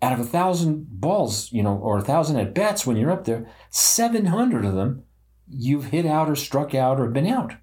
out 0.00 0.12
of 0.12 0.20
a 0.20 0.24
thousand 0.24 0.86
balls, 1.00 1.50
you 1.50 1.64
know, 1.64 1.76
or 1.76 1.98
a 1.98 2.02
thousand 2.02 2.36
at 2.38 2.54
bats 2.54 2.86
when 2.86 2.96
you're 2.96 3.10
up 3.10 3.24
there, 3.24 3.48
700 3.70 4.64
of 4.64 4.74
them 4.74 5.02
you've 5.48 5.86
hit 5.86 6.06
out 6.06 6.30
or 6.30 6.36
struck 6.36 6.74
out 6.74 7.00
or 7.00 7.08
been 7.08 7.26
out. 7.26 7.54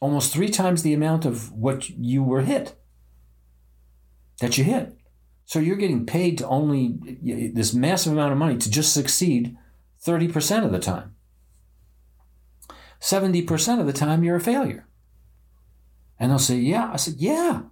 Almost 0.00 0.32
three 0.32 0.50
times 0.50 0.82
the 0.82 0.92
amount 0.92 1.24
of 1.24 1.50
what 1.52 1.88
you 1.88 2.22
were 2.22 2.42
hit 2.42 2.78
that 4.40 4.58
you 4.58 4.64
hit. 4.64 4.94
So 5.46 5.58
you're 5.58 5.76
getting 5.76 6.04
paid 6.04 6.36
to 6.38 6.48
only 6.48 6.98
this 7.54 7.72
massive 7.72 8.12
amount 8.12 8.32
of 8.32 8.38
money 8.38 8.58
to 8.58 8.70
just 8.70 8.92
succeed 8.92 9.56
30% 10.04 10.64
of 10.64 10.72
the 10.72 10.78
time. 10.78 11.15
70% 13.00 13.80
of 13.80 13.86
the 13.86 13.92
time, 13.92 14.24
you're 14.24 14.36
a 14.36 14.40
failure. 14.40 14.86
And 16.18 16.30
they'll 16.30 16.38
say, 16.38 16.56
Yeah. 16.56 16.90
I 16.92 16.96
said, 16.96 17.14
Yeah. 17.18 17.62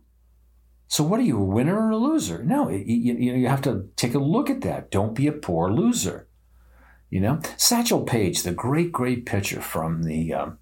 So 0.86 1.02
what 1.02 1.18
are 1.18 1.24
you, 1.24 1.38
a 1.38 1.44
winner 1.44 1.80
or 1.80 1.90
a 1.90 1.96
loser? 1.96 2.44
No, 2.44 2.68
you, 2.68 3.14
you 3.14 3.48
have 3.48 3.62
to 3.62 3.88
take 3.96 4.14
a 4.14 4.18
look 4.18 4.50
at 4.50 4.60
that. 4.60 4.90
Don't 4.90 5.14
be 5.14 5.26
a 5.26 5.32
poor 5.32 5.72
loser. 5.72 6.28
You 7.10 7.20
know, 7.20 7.40
Satchel 7.56 8.02
Paige, 8.02 8.42
the 8.42 8.52
great, 8.52 8.92
great 8.92 9.24
pitcher 9.24 9.60
from 9.60 10.02
the 10.02 10.34
um, 10.34 10.58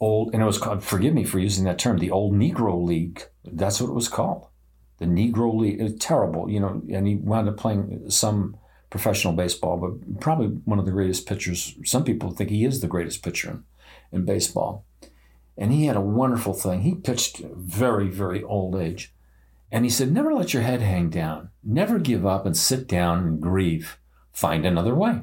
old, 0.00 0.32
and 0.32 0.42
it 0.42 0.46
was 0.46 0.58
called, 0.58 0.84
forgive 0.84 1.14
me 1.14 1.24
for 1.24 1.38
using 1.38 1.64
that 1.64 1.78
term, 1.78 1.98
the 1.98 2.10
old 2.10 2.34
Negro 2.34 2.82
League. 2.84 3.22
That's 3.44 3.80
what 3.80 3.90
it 3.90 3.94
was 3.94 4.08
called. 4.08 4.46
The 4.98 5.06
Negro 5.06 5.54
League. 5.54 5.98
Terrible, 5.98 6.50
you 6.50 6.60
know, 6.60 6.82
and 6.92 7.06
he 7.06 7.16
wound 7.16 7.48
up 7.48 7.56
playing 7.56 8.10
some 8.10 8.56
professional 8.90 9.32
baseball, 9.32 9.76
but 9.76 10.20
probably 10.20 10.48
one 10.64 10.78
of 10.78 10.86
the 10.86 10.92
greatest 10.92 11.26
pitchers. 11.26 11.74
Some 11.84 12.04
people 12.04 12.30
think 12.30 12.50
he 12.50 12.64
is 12.64 12.80
the 12.80 12.86
greatest 12.86 13.22
pitcher 13.22 13.62
in, 14.12 14.24
baseball. 14.24 14.84
And 15.56 15.72
he 15.72 15.86
had 15.86 15.96
a 15.96 16.00
wonderful 16.00 16.54
thing. 16.54 16.82
He 16.82 16.94
pitched 16.94 17.38
very, 17.38 18.08
very 18.08 18.42
old 18.42 18.76
age. 18.76 19.14
And 19.70 19.84
he 19.84 19.90
said, 19.90 20.12
Never 20.12 20.32
let 20.32 20.54
your 20.54 20.62
head 20.62 20.80
hang 20.80 21.10
down. 21.10 21.50
Never 21.62 21.98
give 21.98 22.24
up 22.24 22.46
and 22.46 22.56
sit 22.56 22.86
down 22.86 23.18
and 23.18 23.40
grieve. 23.40 23.98
Find 24.32 24.64
another 24.64 24.94
way. 24.94 25.22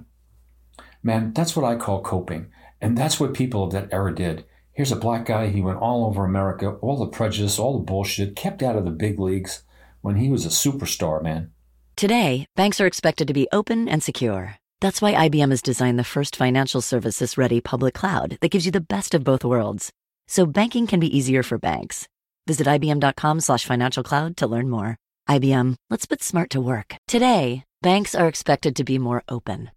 Man, 1.01 1.33
that's 1.33 1.55
what 1.55 1.65
I 1.65 1.75
call 1.77 2.01
coping. 2.01 2.47
And 2.81 2.97
that's 2.97 3.19
what 3.19 3.33
people 3.33 3.63
of 3.63 3.71
that 3.71 3.91
era 3.91 4.13
did. 4.13 4.45
Here's 4.73 4.91
a 4.91 4.97
black 4.97 5.25
guy. 5.25 5.47
He 5.47 5.61
went 5.61 5.79
all 5.79 6.05
over 6.05 6.25
America, 6.25 6.71
all 6.81 6.97
the 6.97 7.07
prejudice, 7.07 7.57
all 7.57 7.77
the 7.77 7.85
bullshit, 7.85 8.35
kept 8.35 8.61
out 8.61 8.75
of 8.75 8.83
the 8.83 8.91
big 8.91 9.19
leagues 9.19 9.63
when 10.01 10.17
he 10.17 10.29
was 10.29 10.45
a 10.45 10.49
superstar, 10.49 11.23
man. 11.23 11.51
Today, 11.95 12.45
banks 12.55 12.81
are 12.81 12.85
expected 12.85 13.27
to 13.29 13.33
be 13.33 13.47
open 13.53 13.87
and 13.87 14.03
secure. 14.03 14.57
That's 14.81 15.01
why 15.01 15.13
IBM 15.29 15.51
has 15.51 15.61
designed 15.61 15.97
the 15.97 16.03
first 16.03 16.35
financial 16.35 16.81
services 16.81 17.37
ready 17.37 17.61
public 17.61 17.93
cloud 17.93 18.37
that 18.41 18.51
gives 18.51 18.65
you 18.65 18.71
the 18.71 18.81
best 18.81 19.13
of 19.13 19.23
both 19.23 19.45
worlds. 19.45 19.91
So 20.27 20.45
banking 20.45 20.85
can 20.85 20.99
be 20.99 21.17
easier 21.17 21.43
for 21.43 21.57
banks. 21.57 22.07
Visit 22.47 22.67
IBM.com 22.67 23.39
slash 23.39 23.65
financial 23.65 24.03
cloud 24.03 24.37
to 24.37 24.47
learn 24.47 24.69
more. 24.69 24.97
IBM, 25.29 25.75
let's 25.89 26.05
put 26.05 26.21
smart 26.21 26.49
to 26.51 26.61
work. 26.61 26.97
Today, 27.07 27.63
banks 27.81 28.13
are 28.13 28.27
expected 28.27 28.75
to 28.75 28.83
be 28.83 28.99
more 28.99 29.23
open, 29.29 29.71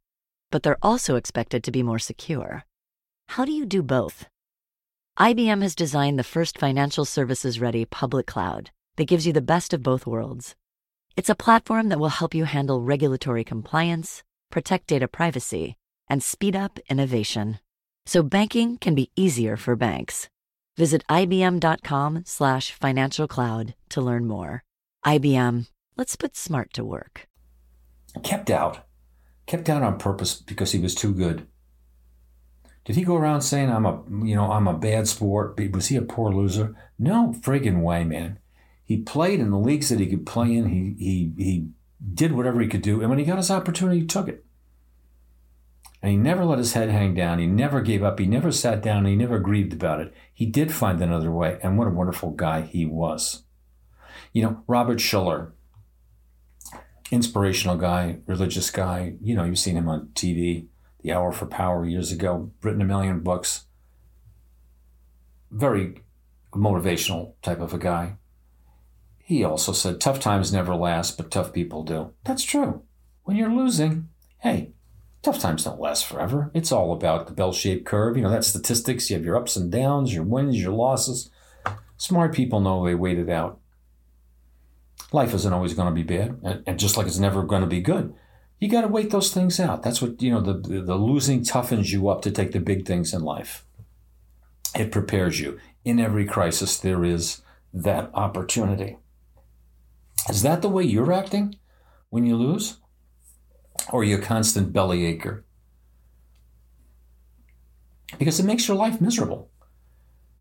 but 0.50 0.62
they're 0.62 0.78
also 0.82 1.16
expected 1.16 1.64
to 1.64 1.70
be 1.70 1.82
more 1.82 1.98
secure. 1.98 2.64
How 3.28 3.44
do 3.44 3.52
you 3.52 3.64
do 3.64 3.82
both? 3.82 4.26
IBM 5.18 5.62
has 5.62 5.74
designed 5.74 6.18
the 6.18 6.24
first 6.24 6.58
financial 6.58 7.04
services 7.04 7.60
ready 7.60 7.84
public 7.84 8.26
cloud 8.26 8.70
that 8.96 9.08
gives 9.08 9.26
you 9.26 9.32
the 9.32 9.40
best 9.40 9.72
of 9.72 9.82
both 9.82 10.06
worlds. 10.06 10.54
It's 11.16 11.30
a 11.30 11.34
platform 11.34 11.88
that 11.88 11.98
will 11.98 12.08
help 12.08 12.34
you 12.34 12.44
handle 12.44 12.82
regulatory 12.82 13.44
compliance, 13.44 14.22
protect 14.50 14.86
data 14.86 15.08
privacy, 15.08 15.76
and 16.08 16.22
speed 16.22 16.56
up 16.56 16.78
innovation. 16.88 17.58
So 18.06 18.22
banking 18.22 18.78
can 18.78 18.94
be 18.94 19.10
easier 19.16 19.56
for 19.56 19.76
banks. 19.76 20.28
Visit 20.76 21.04
ibm.com 21.08 22.22
slash 22.24 22.72
financial 22.72 23.26
cloud 23.28 23.74
to 23.90 24.00
learn 24.00 24.26
more. 24.26 24.62
IBM, 25.04 25.66
let's 25.96 26.16
put 26.16 26.36
smart 26.36 26.72
to 26.74 26.84
work. 26.84 27.26
Kept 28.22 28.50
out. 28.50 28.86
Kept 29.46 29.68
out 29.68 29.82
on 29.82 29.98
purpose 29.98 30.34
because 30.34 30.72
he 30.72 30.78
was 30.78 30.94
too 30.94 31.12
good. 31.12 31.46
Did 32.84 32.96
he 32.96 33.04
go 33.04 33.16
around 33.16 33.42
saying 33.42 33.70
I'm 33.70 33.84
a 33.84 34.02
you 34.24 34.34
know 34.34 34.50
I'm 34.50 34.66
a 34.66 34.72
bad 34.72 35.08
sport? 35.08 35.60
Was 35.72 35.88
he 35.88 35.96
a 35.96 36.02
poor 36.02 36.32
loser? 36.32 36.74
No 36.98 37.34
friggin' 37.38 37.82
way, 37.82 38.04
man. 38.04 38.38
He 38.82 39.02
played 39.02 39.40
in 39.40 39.50
the 39.50 39.58
leagues 39.58 39.90
that 39.90 40.00
he 40.00 40.06
could 40.06 40.24
play 40.24 40.56
in. 40.56 40.68
He 40.68 40.94
he 40.98 41.32
he 41.36 41.68
did 42.14 42.32
whatever 42.32 42.60
he 42.60 42.68
could 42.68 42.82
do, 42.82 43.00
and 43.00 43.10
when 43.10 43.18
he 43.18 43.24
got 43.24 43.38
his 43.38 43.50
opportunity, 43.50 44.00
he 44.00 44.06
took 44.06 44.28
it. 44.28 44.44
And 46.00 46.12
he 46.12 46.16
never 46.16 46.44
let 46.44 46.58
his 46.58 46.74
head 46.74 46.90
hang 46.90 47.14
down. 47.14 47.38
He 47.38 47.46
never 47.46 47.80
gave 47.80 48.04
up. 48.04 48.18
He 48.18 48.26
never 48.26 48.52
sat 48.52 48.82
down. 48.82 49.04
he 49.04 49.16
never 49.16 49.40
grieved 49.40 49.72
about 49.72 50.00
it. 50.00 50.14
He 50.32 50.46
did 50.46 50.72
find 50.72 51.00
another 51.00 51.32
way. 51.32 51.58
And 51.62 51.76
what 51.76 51.88
a 51.88 51.92
wonderful 51.92 52.30
guy 52.30 52.62
he 52.62 52.86
was. 52.86 53.42
You 54.32 54.42
know, 54.42 54.62
Robert 54.68 54.98
Schuller, 54.98 55.52
inspirational 57.10 57.76
guy, 57.76 58.18
religious 58.26 58.70
guy. 58.70 59.14
You 59.20 59.34
know, 59.34 59.44
you've 59.44 59.58
seen 59.58 59.76
him 59.76 59.88
on 59.88 60.10
TV, 60.14 60.66
The 61.02 61.12
Hour 61.12 61.32
for 61.32 61.46
Power 61.46 61.84
years 61.84 62.12
ago, 62.12 62.52
written 62.62 62.82
a 62.82 62.84
million 62.84 63.20
books. 63.20 63.64
Very 65.50 66.02
motivational 66.52 67.32
type 67.42 67.60
of 67.60 67.74
a 67.74 67.78
guy. 67.78 68.17
He 69.28 69.44
also 69.44 69.73
said, 69.73 70.00
tough 70.00 70.20
times 70.20 70.54
never 70.54 70.75
last, 70.75 71.18
but 71.18 71.30
tough 71.30 71.52
people 71.52 71.82
do. 71.82 72.14
That's 72.25 72.44
true. 72.44 72.85
When 73.25 73.37
you're 73.37 73.52
losing, 73.52 74.08
hey, 74.38 74.73
tough 75.20 75.38
times 75.38 75.64
don't 75.64 75.78
last 75.78 76.06
forever. 76.06 76.50
It's 76.54 76.73
all 76.73 76.94
about 76.94 77.26
the 77.26 77.35
bell 77.35 77.52
shaped 77.52 77.85
curve. 77.85 78.16
You 78.16 78.23
know, 78.23 78.30
that 78.30 78.42
statistics. 78.42 79.11
You 79.11 79.16
have 79.16 79.26
your 79.26 79.37
ups 79.37 79.54
and 79.54 79.70
downs, 79.70 80.14
your 80.14 80.25
wins, 80.25 80.58
your 80.58 80.73
losses. 80.73 81.28
Smart 81.99 82.35
people 82.35 82.61
know 82.61 82.82
they 82.82 82.94
wait 82.94 83.18
it 83.18 83.28
out. 83.28 83.61
Life 85.12 85.35
isn't 85.35 85.52
always 85.52 85.75
going 85.75 85.94
to 85.94 85.94
be 85.94 86.04
bad, 86.04 86.62
and 86.66 86.78
just 86.78 86.97
like 86.97 87.06
it's 87.06 87.18
never 87.18 87.42
going 87.42 87.61
to 87.61 87.68
be 87.68 87.82
good. 87.82 88.14
You 88.58 88.70
got 88.70 88.80
to 88.80 88.88
wait 88.88 89.11
those 89.11 89.30
things 89.30 89.61
out. 89.61 89.82
That's 89.82 90.00
what, 90.00 90.23
you 90.23 90.30
know, 90.30 90.40
the, 90.40 90.54
the 90.80 90.97
losing 90.97 91.42
toughens 91.42 91.90
you 91.90 92.08
up 92.08 92.23
to 92.23 92.30
take 92.30 92.52
the 92.52 92.61
big 92.61 92.87
things 92.87 93.12
in 93.12 93.20
life. 93.20 93.66
It 94.75 94.90
prepares 94.90 95.38
you. 95.38 95.58
In 95.85 96.00
every 96.00 96.25
crisis, 96.25 96.78
there 96.78 97.04
is 97.04 97.42
that 97.75 98.11
opportunity. 98.14 98.97
Is 100.28 100.42
that 100.42 100.62
the 100.62 100.68
way 100.68 100.84
you're 100.84 101.12
acting 101.12 101.56
when 102.10 102.25
you 102.25 102.37
lose? 102.37 102.78
or 103.92 104.04
you 104.04 104.18
a 104.18 104.20
constant 104.20 104.72
bellyacre. 104.72 105.42
Because 108.18 108.40
it 108.40 108.46
makes 108.46 108.66
your 108.66 108.76
life 108.76 109.00
miserable. 109.00 109.50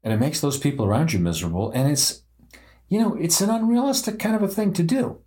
And 0.04 0.14
it 0.14 0.20
makes 0.20 0.40
those 0.40 0.58
people 0.58 0.86
around 0.86 1.14
you 1.14 1.20
miserable. 1.20 1.72
And 1.72 1.92
it's, 1.92 2.24
you 2.88 3.00
know, 3.00 3.16
it's 3.16 3.42
an 3.42 3.50
unrealistic 3.50 4.20
kind 4.20 4.36
of 4.36 4.44
a 4.44 4.48
thing 4.48 4.74
to 4.74 4.84
do. 4.84 5.22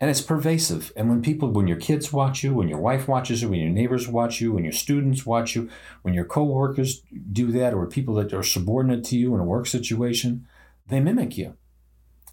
And 0.00 0.10
it's 0.10 0.22
pervasive. 0.22 0.92
And 0.96 1.08
when 1.08 1.22
people, 1.22 1.50
when 1.50 1.68
your 1.68 1.76
kids 1.76 2.12
watch 2.12 2.42
you, 2.42 2.54
when 2.54 2.68
your 2.68 2.80
wife 2.80 3.06
watches 3.06 3.42
you, 3.42 3.50
when 3.50 3.60
your 3.60 3.70
neighbors 3.70 4.08
watch 4.08 4.40
you, 4.40 4.52
when 4.52 4.64
your 4.64 4.72
students 4.72 5.24
watch 5.24 5.54
you, 5.54 5.68
when 6.00 6.14
your 6.14 6.24
coworkers 6.24 7.02
do 7.30 7.52
that, 7.52 7.72
or 7.72 7.86
people 7.86 8.14
that 8.14 8.32
are 8.32 8.42
subordinate 8.42 9.04
to 9.04 9.16
you 9.16 9.34
in 9.34 9.40
a 9.40 9.44
work 9.44 9.66
situation, 9.66 10.46
they 10.88 10.98
mimic 10.98 11.36
you. 11.36 11.56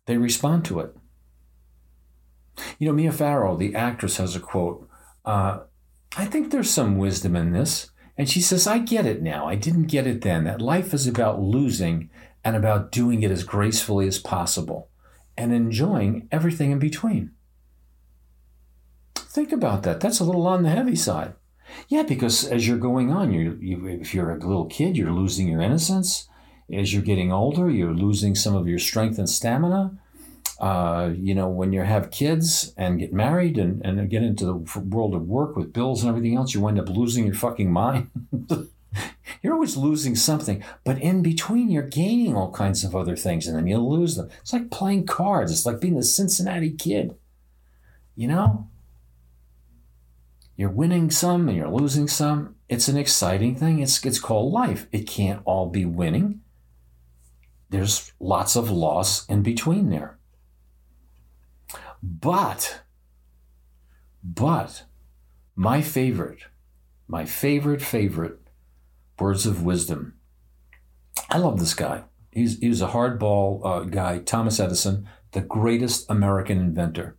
They 0.08 0.18
respond 0.18 0.66
to 0.66 0.80
it. 0.80 0.96
You 2.80 2.88
know, 2.88 2.94
Mia 2.94 3.12
Farrow, 3.12 3.56
the 3.56 3.76
actress, 3.76 4.18
has 4.18 4.36
a 4.36 4.40
quote 4.40 4.90
uh, 5.26 5.60
I 6.18 6.26
think 6.26 6.50
there's 6.50 6.70
some 6.70 6.98
wisdom 6.98 7.36
in 7.36 7.52
this. 7.52 7.92
And 8.18 8.30
she 8.30 8.42
says, 8.42 8.68
I 8.68 8.80
get 8.80 9.06
it 9.06 9.22
now. 9.22 9.48
I 9.48 9.56
didn't 9.56 9.88
get 9.88 10.08
it 10.08 10.22
then. 10.22 10.44
That 10.44 10.62
life 10.62 10.94
is 10.94 11.08
about 11.08 11.40
losing 11.40 12.10
and 12.44 12.56
about 12.56 12.92
doing 12.92 13.22
it 13.24 13.32
as 13.32 13.44
gracefully 13.44 14.08
as 14.08 14.18
possible 14.18 14.90
and 15.38 15.54
enjoying 15.54 16.28
everything 16.32 16.72
in 16.72 16.80
between. 16.80 17.32
Think 19.16 19.52
about 19.52 19.84
that. 19.84 20.02
That's 20.02 20.20
a 20.20 20.24
little 20.26 20.48
on 20.48 20.64
the 20.64 20.70
heavy 20.70 20.96
side. 20.96 21.34
Yeah, 21.88 22.04
because 22.04 22.46
as 22.46 22.68
you're 22.68 22.78
going 22.78 23.12
on, 23.12 23.32
you, 23.32 23.58
you, 23.62 23.86
if 23.88 24.14
you're 24.14 24.32
a 24.32 24.40
little 24.40 24.66
kid, 24.66 24.98
you're 24.98 25.14
losing 25.14 25.48
your 25.48 25.62
innocence. 25.62 26.28
As 26.74 26.92
you're 26.94 27.04
getting 27.04 27.32
older, 27.32 27.70
you're 27.70 27.94
losing 27.94 28.36
some 28.36 28.56
of 28.56 28.68
your 28.68 28.80
strength 28.80 29.18
and 29.18 29.30
stamina. 29.30 29.98
Uh, 30.60 31.12
you 31.16 31.34
know, 31.34 31.48
when 31.48 31.72
you 31.72 31.82
have 31.82 32.12
kids 32.12 32.74
and 32.76 33.00
get 33.00 33.14
married 33.14 33.58
and, 33.58 33.84
and 33.86 34.10
get 34.10 34.24
into 34.24 34.46
the 34.46 34.82
world 34.82 35.16
of 35.16 35.28
work 35.28 35.56
with 35.56 35.72
bills 35.72 36.04
and 36.04 36.10
everything 36.10 36.36
else, 36.36 36.54
you 36.54 36.60
wind 36.60 36.80
up 36.80 36.90
losing 36.90 37.26
your 37.26 37.36
fucking 37.36 37.72
mind. 37.72 38.10
you're 39.42 39.54
always 39.54 39.78
losing 39.78 40.16
something, 40.16 40.62
but 40.84 41.02
in 41.02 41.22
between, 41.22 41.70
you're 41.70 41.84
gaining 41.84 42.36
all 42.36 42.52
kinds 42.52 42.84
of 42.84 42.94
other 42.94 43.16
things, 43.16 43.48
and 43.48 43.56
then 43.56 43.68
you 43.68 43.78
lose 43.78 44.16
them. 44.16 44.30
It's 44.42 44.52
like 44.52 44.70
playing 44.70 45.06
cards. 45.06 45.52
It's 45.52 45.66
like 45.66 45.80
being 45.80 45.96
the 45.96 46.04
Cincinnati 46.04 46.72
kid. 46.72 47.16
You 48.18 48.28
know, 48.28 48.68
you're 50.58 50.70
winning 50.70 51.10
some 51.10 51.48
and 51.48 51.58
you're 51.58 51.70
losing 51.70 52.10
some. 52.10 52.56
It's 52.68 52.90
an 52.90 52.98
exciting 52.98 53.56
thing. 53.56 53.80
It's 53.80 54.06
it's 54.06 54.20
called 54.20 54.52
life. 54.52 54.88
It 54.92 55.08
can't 55.08 55.42
all 55.46 55.70
be 55.70 55.86
winning. 55.86 56.42
There's 57.70 58.12
lots 58.20 58.58
of 58.58 58.70
loss 58.70 59.26
in 59.28 59.42
between 59.42 59.90
there. 59.90 60.19
But, 62.02 62.82
but, 64.24 64.84
my 65.56 65.82
favorite, 65.82 66.44
my 67.08 67.26
favorite, 67.26 67.82
favorite 67.82 68.40
words 69.20 69.46
of 69.46 69.64
wisdom. 69.64 70.16
I 71.30 71.38
love 71.38 71.60
this 71.60 71.74
guy. 71.74 72.04
He's, 72.32 72.60
he 72.60 72.70
was 72.70 72.82
a 72.82 72.88
hardball 72.88 73.62
uh, 73.66 73.80
guy, 73.82 74.20
Thomas 74.20 74.60
Edison, 74.60 75.10
the 75.32 75.42
greatest 75.42 76.10
American 76.10 76.58
inventor. 76.58 77.18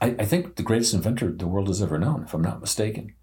I, 0.00 0.16
I 0.18 0.24
think 0.24 0.56
the 0.56 0.62
greatest 0.62 0.94
inventor 0.94 1.30
the 1.32 1.46
world 1.46 1.68
has 1.68 1.82
ever 1.82 1.98
known, 1.98 2.24
if 2.24 2.34
I'm 2.34 2.42
not 2.42 2.60
mistaken. 2.60 3.14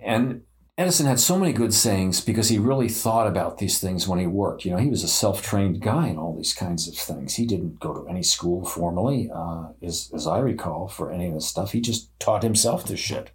And 0.00 0.42
Edison 0.76 1.06
had 1.06 1.20
so 1.20 1.38
many 1.38 1.52
good 1.52 1.72
sayings 1.72 2.20
because 2.20 2.48
he 2.48 2.58
really 2.58 2.88
thought 2.88 3.28
about 3.28 3.58
these 3.58 3.78
things 3.78 4.08
when 4.08 4.18
he 4.18 4.26
worked. 4.26 4.64
You 4.64 4.72
know, 4.72 4.78
he 4.78 4.90
was 4.90 5.04
a 5.04 5.08
self 5.08 5.40
trained 5.40 5.80
guy 5.80 6.08
in 6.08 6.18
all 6.18 6.34
these 6.34 6.52
kinds 6.52 6.88
of 6.88 6.96
things. 6.96 7.36
He 7.36 7.46
didn't 7.46 7.78
go 7.78 7.94
to 7.94 8.08
any 8.08 8.24
school 8.24 8.64
formally, 8.64 9.30
uh, 9.32 9.66
as, 9.80 10.10
as 10.12 10.26
I 10.26 10.40
recall, 10.40 10.88
for 10.88 11.12
any 11.12 11.28
of 11.28 11.34
this 11.34 11.46
stuff. 11.46 11.70
He 11.72 11.80
just 11.80 12.08
taught 12.18 12.42
himself 12.42 12.86
this 12.86 12.98
shit 12.98 13.30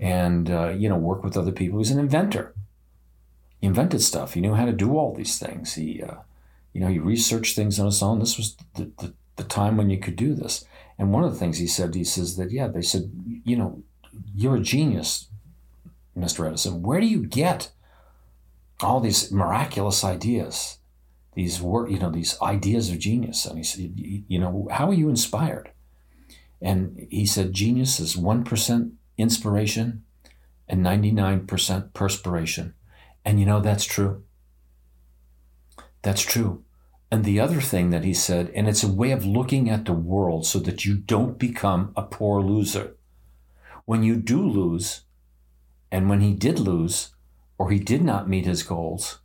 and, 0.00 0.50
uh, 0.50 0.68
you 0.70 0.88
know, 0.88 0.96
worked 0.96 1.24
with 1.24 1.36
other 1.36 1.52
people. 1.52 1.76
He 1.76 1.80
was 1.80 1.90
an 1.90 1.98
inventor. 1.98 2.54
He 3.60 3.66
invented 3.66 4.00
stuff. 4.00 4.32
He 4.32 4.40
knew 4.40 4.54
how 4.54 4.64
to 4.64 4.72
do 4.72 4.96
all 4.96 5.14
these 5.14 5.38
things. 5.38 5.74
He, 5.74 6.02
uh, 6.02 6.20
you 6.72 6.80
know, 6.80 6.88
he 6.88 6.98
researched 6.98 7.54
things 7.54 7.78
on 7.78 7.84
his 7.84 8.02
own. 8.02 8.18
This 8.18 8.38
was 8.38 8.56
the, 8.76 8.90
the, 8.98 9.12
the 9.36 9.44
time 9.44 9.76
when 9.76 9.90
you 9.90 9.98
could 9.98 10.16
do 10.16 10.34
this. 10.34 10.64
And 10.98 11.12
one 11.12 11.22
of 11.22 11.34
the 11.34 11.38
things 11.38 11.58
he 11.58 11.66
said, 11.66 11.94
he 11.94 12.04
says 12.04 12.38
that, 12.38 12.50
yeah, 12.50 12.66
they 12.66 12.80
said, 12.80 13.10
you 13.44 13.56
know, 13.56 13.82
you're 14.34 14.56
a 14.56 14.60
genius 14.60 15.26
Mr. 16.16 16.46
Edison, 16.46 16.82
where 16.82 17.00
do 17.00 17.06
you 17.06 17.26
get 17.26 17.70
all 18.80 19.00
these 19.00 19.30
miraculous 19.30 20.02
ideas, 20.04 20.78
these 21.34 21.60
work, 21.60 21.90
you 21.90 21.98
know, 21.98 22.10
these 22.10 22.40
ideas 22.40 22.90
of 22.90 22.98
genius? 22.98 23.44
And 23.44 23.58
he 23.58 23.64
said, 23.64 23.92
you 23.96 24.38
know, 24.38 24.68
how 24.70 24.88
are 24.88 24.94
you 24.94 25.08
inspired? 25.08 25.70
And 26.60 27.06
he 27.10 27.26
said, 27.26 27.52
genius 27.52 28.00
is 28.00 28.16
1% 28.16 28.92
inspiration 29.18 30.04
and 30.68 30.84
99% 30.84 31.92
perspiration. 31.92 32.74
And 33.24 33.38
you 33.38 33.46
know, 33.46 33.60
that's 33.60 33.84
true. 33.84 34.22
That's 36.02 36.22
true. 36.22 36.64
And 37.10 37.24
the 37.24 37.40
other 37.40 37.60
thing 37.60 37.90
that 37.90 38.04
he 38.04 38.14
said, 38.14 38.50
and 38.54 38.68
it's 38.68 38.82
a 38.82 38.88
way 38.88 39.10
of 39.12 39.24
looking 39.24 39.70
at 39.70 39.84
the 39.84 39.92
world 39.92 40.46
so 40.46 40.58
that 40.60 40.84
you 40.84 40.96
don't 40.96 41.38
become 41.38 41.92
a 41.96 42.02
poor 42.02 42.40
loser. 42.40 42.96
When 43.84 44.02
you 44.02 44.16
do 44.16 44.44
lose, 44.44 45.02
and 45.90 46.08
when 46.08 46.20
he 46.20 46.32
did 46.32 46.58
lose, 46.58 47.10
or 47.58 47.70
he 47.70 47.78
did 47.78 48.02
not 48.02 48.28
meet 48.28 48.46
his 48.46 48.62
goals, 48.62 49.20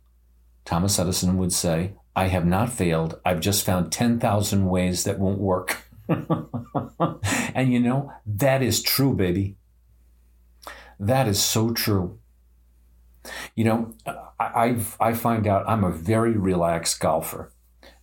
Thomas 0.64 0.98
Edison 0.98 1.36
would 1.38 1.52
say, 1.52 1.94
I 2.14 2.28
have 2.28 2.46
not 2.46 2.70
failed. 2.70 3.20
I've 3.24 3.40
just 3.40 3.64
found 3.64 3.90
10,000 3.90 4.68
ways 4.68 5.04
that 5.04 5.18
won't 5.18 5.40
work. 5.40 5.78
and 6.08 7.72
you 7.72 7.80
know, 7.80 8.12
that 8.26 8.62
is 8.62 8.82
true, 8.82 9.14
baby. 9.14 9.56
That 11.00 11.26
is 11.26 11.42
so 11.42 11.72
true. 11.72 12.18
You 13.54 13.64
know, 13.64 13.94
I, 14.38 14.76
I 15.00 15.14
find 15.14 15.46
out 15.46 15.68
I'm 15.68 15.84
a 15.84 15.90
very 15.90 16.36
relaxed 16.36 17.00
golfer, 17.00 17.52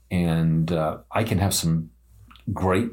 and 0.09 0.71
uh, 0.71 0.99
I 1.11 1.23
can 1.23 1.39
have 1.39 1.53
some 1.53 1.91
great 2.53 2.89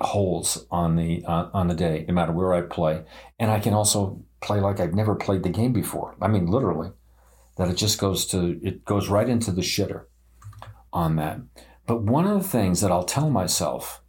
holes 0.00 0.66
on 0.70 0.96
the 0.96 1.24
uh, 1.26 1.48
on 1.52 1.68
the 1.68 1.74
day, 1.74 2.04
no 2.06 2.14
matter 2.14 2.32
where 2.32 2.54
I 2.54 2.62
play, 2.62 3.02
and 3.38 3.50
I 3.50 3.58
can 3.58 3.74
also 3.74 4.22
play 4.42 4.60
like 4.60 4.80
I've 4.80 4.94
never 4.94 5.14
played 5.14 5.42
the 5.42 5.48
game 5.48 5.72
before. 5.72 6.16
I 6.20 6.28
mean, 6.28 6.46
literally, 6.46 6.90
that 7.56 7.68
it 7.68 7.76
just 7.76 7.98
goes 7.98 8.26
to, 8.26 8.60
it 8.62 8.84
goes 8.84 9.08
right 9.08 9.28
into 9.28 9.52
the 9.52 9.62
shitter 9.62 10.04
on 10.92 11.16
that. 11.16 11.40
But 11.86 12.02
one 12.02 12.26
of 12.26 12.42
the 12.42 12.48
things 12.48 12.80
that 12.80 12.90
I'll 12.92 13.04
tell 13.04 13.30
myself 13.30 14.02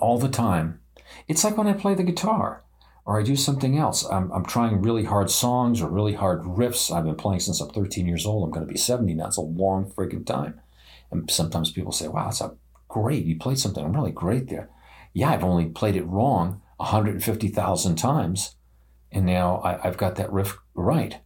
all 0.00 0.18
the 0.18 0.28
time, 0.28 0.80
it's 1.28 1.44
like 1.44 1.56
when 1.56 1.66
I 1.66 1.72
play 1.72 1.94
the 1.94 2.02
guitar 2.02 2.64
or 3.04 3.18
I 3.18 3.22
do 3.22 3.36
something 3.36 3.76
else. 3.78 4.04
I'm, 4.04 4.30
I'm 4.32 4.44
trying 4.44 4.82
really 4.82 5.04
hard 5.04 5.30
songs 5.30 5.80
or 5.80 5.88
really 5.88 6.14
hard 6.14 6.42
riffs. 6.42 6.94
I've 6.94 7.04
been 7.04 7.16
playing 7.16 7.40
since 7.40 7.60
I'm 7.60 7.70
13 7.70 8.06
years 8.06 8.26
old. 8.26 8.44
I'm 8.44 8.50
going 8.50 8.66
to 8.66 8.72
be 8.72 8.78
70 8.78 9.14
now. 9.14 9.26
It's 9.26 9.36
a 9.36 9.42
long 9.42 9.90
freaking 9.90 10.24
time. 10.24 10.60
And 11.10 11.30
sometimes 11.30 11.72
people 11.72 11.92
say, 11.92 12.08
wow, 12.08 12.26
that's 12.26 12.40
a 12.40 12.54
great. 12.88 13.24
You 13.24 13.36
played 13.36 13.58
something 13.58 13.92
really 13.92 14.12
great 14.12 14.48
there. 14.48 14.70
Yeah, 15.12 15.30
I've 15.30 15.42
only 15.42 15.66
played 15.66 15.96
it 15.96 16.06
wrong 16.06 16.62
150,000 16.76 17.96
times 17.96 18.54
and 19.12 19.26
now 19.26 19.60
I, 19.62 19.78
have 19.82 19.96
got 19.96 20.16
that 20.16 20.32
riff 20.32 20.58
right, 20.74 21.18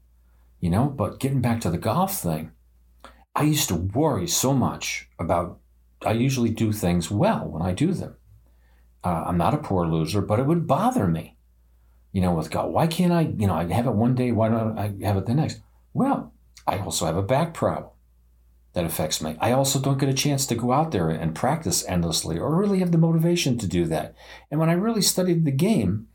you 0.60 0.70
know. 0.70 0.86
But 0.86 1.20
getting 1.20 1.40
back 1.40 1.60
to 1.62 1.70
the 1.70 1.78
golf 1.78 2.18
thing, 2.18 2.52
I 3.34 3.42
used 3.42 3.68
to 3.68 3.76
worry 3.76 4.26
so 4.26 4.52
much 4.52 5.08
about. 5.18 5.58
I 6.04 6.12
usually 6.12 6.50
do 6.50 6.72
things 6.72 7.10
well 7.10 7.48
when 7.48 7.62
I 7.62 7.72
do 7.72 7.92
them. 7.92 8.16
Uh, 9.02 9.24
I'm 9.26 9.38
not 9.38 9.54
a 9.54 9.58
poor 9.58 9.86
loser, 9.86 10.20
but 10.20 10.38
it 10.38 10.46
would 10.46 10.66
bother 10.66 11.06
me, 11.06 11.36
you 12.12 12.20
know, 12.20 12.34
with 12.34 12.50
golf. 12.50 12.72
Why 12.72 12.86
can't 12.86 13.12
I, 13.12 13.32
you 13.38 13.46
know, 13.46 13.54
I 13.54 13.66
have 13.72 13.86
it 13.86 13.94
one 13.94 14.14
day, 14.14 14.32
why 14.32 14.48
don't 14.48 14.78
I 14.78 14.94
have 15.02 15.16
it 15.16 15.26
the 15.26 15.34
next? 15.34 15.60
Well, 15.92 16.32
I 16.66 16.78
also 16.78 17.06
have 17.06 17.16
a 17.16 17.22
back 17.22 17.54
problem 17.54 17.90
that 18.74 18.84
affects 18.84 19.22
me. 19.22 19.36
I 19.40 19.52
also 19.52 19.78
don't 19.78 19.98
get 19.98 20.08
a 20.08 20.14
chance 20.14 20.46
to 20.46 20.54
go 20.54 20.72
out 20.72 20.90
there 20.90 21.08
and 21.08 21.34
practice 21.34 21.86
endlessly 21.86 22.38
or 22.38 22.56
really 22.56 22.80
have 22.80 22.92
the 22.92 22.98
motivation 22.98 23.56
to 23.58 23.66
do 23.66 23.86
that. 23.86 24.14
And 24.50 24.58
when 24.58 24.68
I 24.68 24.74
really 24.74 25.02
studied 25.02 25.44
the 25.44 25.52
game, 25.52 26.08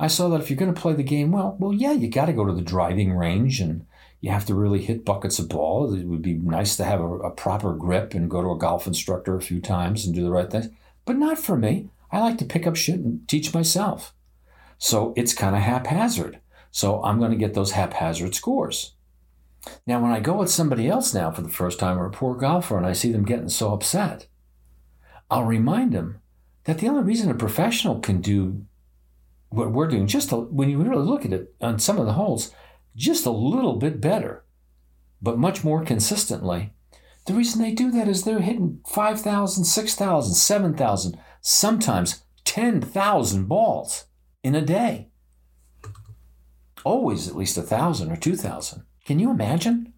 I 0.00 0.06
saw 0.06 0.30
that 0.30 0.40
if 0.40 0.48
you're 0.48 0.56
going 0.56 0.72
to 0.72 0.80
play 0.80 0.94
the 0.94 1.02
game 1.02 1.30
well, 1.30 1.58
well, 1.60 1.74
yeah, 1.74 1.92
you 1.92 2.08
got 2.08 2.24
to 2.24 2.32
go 2.32 2.46
to 2.46 2.54
the 2.54 2.62
driving 2.62 3.12
range 3.12 3.60
and 3.60 3.84
you 4.22 4.30
have 4.30 4.46
to 4.46 4.54
really 4.54 4.80
hit 4.80 5.04
buckets 5.04 5.38
of 5.38 5.50
ball. 5.50 5.92
It 5.92 6.06
would 6.06 6.22
be 6.22 6.32
nice 6.32 6.74
to 6.76 6.84
have 6.84 7.00
a, 7.00 7.06
a 7.18 7.30
proper 7.30 7.74
grip 7.74 8.14
and 8.14 8.30
go 8.30 8.40
to 8.40 8.50
a 8.50 8.58
golf 8.58 8.86
instructor 8.86 9.36
a 9.36 9.42
few 9.42 9.60
times 9.60 10.06
and 10.06 10.14
do 10.14 10.24
the 10.24 10.30
right 10.30 10.50
things, 10.50 10.70
but 11.04 11.16
not 11.16 11.38
for 11.38 11.54
me. 11.54 11.90
I 12.10 12.20
like 12.20 12.38
to 12.38 12.46
pick 12.46 12.66
up 12.66 12.76
shit 12.76 12.98
and 12.98 13.28
teach 13.28 13.52
myself. 13.52 14.14
So 14.78 15.12
it's 15.18 15.34
kind 15.34 15.54
of 15.54 15.60
haphazard. 15.60 16.40
So 16.70 17.02
I'm 17.04 17.18
going 17.18 17.32
to 17.32 17.36
get 17.36 17.52
those 17.52 17.72
haphazard 17.72 18.34
scores. 18.34 18.94
Now, 19.86 20.00
when 20.00 20.12
I 20.12 20.20
go 20.20 20.38
with 20.38 20.50
somebody 20.50 20.88
else 20.88 21.12
now 21.12 21.30
for 21.30 21.42
the 21.42 21.50
first 21.50 21.78
time 21.78 21.98
or 21.98 22.06
a 22.06 22.10
poor 22.10 22.34
golfer 22.34 22.78
and 22.78 22.86
I 22.86 22.94
see 22.94 23.12
them 23.12 23.26
getting 23.26 23.50
so 23.50 23.74
upset, 23.74 24.28
I'll 25.30 25.44
remind 25.44 25.92
them 25.92 26.22
that 26.64 26.78
the 26.78 26.88
only 26.88 27.02
reason 27.02 27.30
a 27.30 27.34
professional 27.34 28.00
can 28.00 28.22
do 28.22 28.64
what 29.50 29.72
we're 29.72 29.88
doing, 29.88 30.06
just 30.06 30.32
a, 30.32 30.36
when 30.36 30.70
you 30.70 30.78
really 30.78 31.04
look 31.04 31.24
at 31.24 31.32
it 31.32 31.54
on 31.60 31.78
some 31.78 31.98
of 31.98 32.06
the 32.06 32.14
holes, 32.14 32.52
just 32.96 33.26
a 33.26 33.30
little 33.30 33.76
bit 33.76 34.00
better, 34.00 34.44
but 35.20 35.38
much 35.38 35.62
more 35.62 35.84
consistently. 35.84 36.72
The 37.26 37.34
reason 37.34 37.60
they 37.60 37.72
do 37.72 37.90
that 37.90 38.08
is 38.08 38.24
they're 38.24 38.40
hitting 38.40 38.80
5,000, 38.86 39.64
6,000, 39.64 40.34
7,000, 40.34 41.18
sometimes 41.40 42.24
10,000 42.44 43.46
balls 43.46 44.06
in 44.42 44.54
a 44.54 44.62
day. 44.62 45.08
Always 46.84 47.28
at 47.28 47.36
least 47.36 47.58
a 47.58 47.60
1,000 47.60 48.10
or 48.10 48.16
2,000. 48.16 48.84
Can 49.04 49.18
you 49.18 49.30
imagine? 49.30 49.92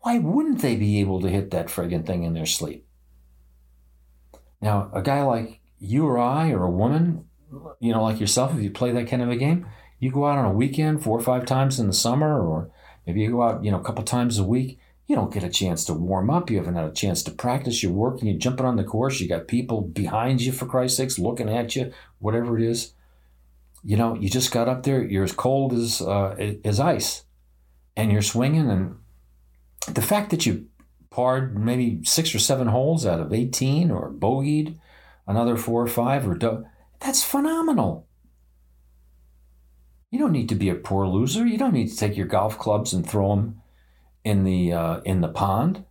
Why 0.00 0.18
wouldn't 0.18 0.60
they 0.60 0.76
be 0.76 1.00
able 1.00 1.20
to 1.22 1.30
hit 1.30 1.50
that 1.52 1.68
friggin' 1.68 2.06
thing 2.06 2.24
in 2.24 2.34
their 2.34 2.46
sleep? 2.46 2.86
Now, 4.60 4.90
a 4.92 5.00
guy 5.00 5.22
like 5.22 5.60
you 5.78 6.06
or 6.06 6.18
I 6.18 6.50
or 6.50 6.64
a 6.64 6.70
woman 6.70 7.24
you 7.80 7.92
know, 7.92 8.02
like 8.02 8.20
yourself, 8.20 8.54
if 8.54 8.62
you 8.62 8.70
play 8.70 8.92
that 8.92 9.08
kind 9.08 9.22
of 9.22 9.30
a 9.30 9.36
game, 9.36 9.66
you 9.98 10.10
go 10.10 10.26
out 10.26 10.38
on 10.38 10.44
a 10.44 10.52
weekend 10.52 11.02
four 11.02 11.18
or 11.18 11.22
five 11.22 11.46
times 11.46 11.78
in 11.78 11.86
the 11.86 11.92
summer, 11.92 12.40
or 12.40 12.70
maybe 13.06 13.20
you 13.20 13.30
go 13.30 13.42
out, 13.42 13.64
you 13.64 13.70
know, 13.70 13.78
a 13.78 13.84
couple 13.84 14.04
times 14.04 14.38
a 14.38 14.44
week. 14.44 14.78
You 15.06 15.16
don't 15.16 15.32
get 15.32 15.44
a 15.44 15.50
chance 15.50 15.84
to 15.84 15.94
warm 15.94 16.30
up. 16.30 16.50
You 16.50 16.56
haven't 16.56 16.76
had 16.76 16.86
a 16.86 16.92
chance 16.92 17.22
to 17.24 17.30
practice. 17.30 17.82
You're 17.82 17.92
working, 17.92 18.26
you're 18.26 18.38
jumping 18.38 18.64
on 18.64 18.76
the 18.76 18.84
course. 18.84 19.20
You 19.20 19.28
got 19.28 19.48
people 19.48 19.82
behind 19.82 20.40
you, 20.40 20.50
for 20.50 20.66
Christ's 20.66 20.96
sakes, 20.96 21.18
looking 21.18 21.50
at 21.50 21.76
you, 21.76 21.92
whatever 22.20 22.58
it 22.58 22.64
is. 22.64 22.94
You 23.82 23.98
know, 23.98 24.14
you 24.14 24.30
just 24.30 24.50
got 24.50 24.68
up 24.68 24.82
there. 24.82 25.02
You're 25.04 25.24
as 25.24 25.32
cold 25.32 25.74
as 25.74 26.00
uh, 26.00 26.56
as 26.64 26.80
ice, 26.80 27.24
and 27.94 28.10
you're 28.10 28.22
swinging. 28.22 28.70
And 28.70 28.96
the 29.94 30.00
fact 30.00 30.30
that 30.30 30.46
you 30.46 30.68
parred 31.10 31.56
maybe 31.56 32.00
six 32.04 32.34
or 32.34 32.38
seven 32.38 32.66
holes 32.66 33.06
out 33.06 33.20
of 33.20 33.32
18 33.32 33.90
or 33.90 34.10
bogeyed 34.10 34.76
another 35.28 35.56
four 35.56 35.82
or 35.82 35.86
five 35.86 36.26
or 36.28 36.34
do- 36.34 36.64
that's 37.04 37.22
phenomenal. 37.22 38.08
You 40.10 40.18
don't 40.18 40.32
need 40.32 40.48
to 40.48 40.54
be 40.54 40.70
a 40.70 40.74
poor 40.74 41.06
loser. 41.06 41.46
You 41.46 41.58
don't 41.58 41.74
need 41.74 41.88
to 41.88 41.96
take 41.96 42.16
your 42.16 42.26
golf 42.26 42.58
clubs 42.58 42.94
and 42.94 43.06
throw 43.06 43.36
them 43.36 43.60
in 44.24 44.44
the 44.44 44.72
uh, 44.72 45.00
in 45.00 45.20
the 45.20 45.28
pond. 45.28 45.84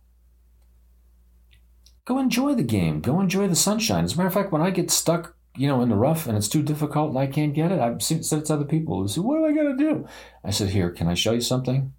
Go 2.04 2.18
enjoy 2.18 2.54
the 2.54 2.64
game. 2.64 3.00
Go 3.00 3.20
enjoy 3.20 3.46
the 3.46 3.54
sunshine. 3.54 4.04
As 4.04 4.14
a 4.14 4.16
matter 4.16 4.26
of 4.26 4.34
fact, 4.34 4.50
when 4.50 4.60
I 4.60 4.70
get 4.70 4.90
stuck, 4.90 5.36
you 5.56 5.68
know, 5.68 5.82
in 5.82 5.88
the 5.88 5.94
rough 5.94 6.26
and 6.26 6.36
it's 6.36 6.48
too 6.48 6.62
difficult 6.62 7.10
and 7.10 7.18
I 7.18 7.28
can't 7.28 7.54
get 7.54 7.70
it, 7.70 7.78
I've 7.78 8.02
seen, 8.02 8.22
said 8.24 8.40
it 8.40 8.46
to 8.46 8.54
other 8.54 8.64
people 8.64 9.00
who 9.00 9.06
say, 9.06 9.20
"What 9.20 9.38
am 9.38 9.44
I 9.44 9.62
to 9.62 9.76
do?" 9.76 10.06
I 10.42 10.50
said, 10.50 10.70
"Here, 10.70 10.90
can 10.90 11.06
I 11.06 11.14
show 11.14 11.32
you 11.32 11.40
something?" 11.40 11.76
And 11.76 11.92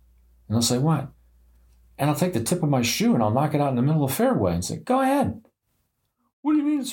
they'll 0.49 0.61
say, 0.61 0.77
"What?" 0.77 1.07
And 1.97 2.09
I'll 2.09 2.17
take 2.17 2.33
the 2.33 2.43
tip 2.43 2.61
of 2.61 2.69
my 2.69 2.81
shoe 2.81 3.13
and 3.13 3.23
I'll 3.23 3.31
knock 3.31 3.53
it 3.53 3.61
out 3.61 3.69
in 3.69 3.75
the 3.77 3.81
middle 3.81 4.03
of 4.03 4.09
the 4.09 4.15
fairway 4.15 4.53
and 4.53 4.65
say, 4.65 4.77
"Go 4.77 4.99
ahead." 4.99 5.45
What 6.41 6.51
do 6.51 6.57
you 6.57 6.65
mean? 6.65 6.83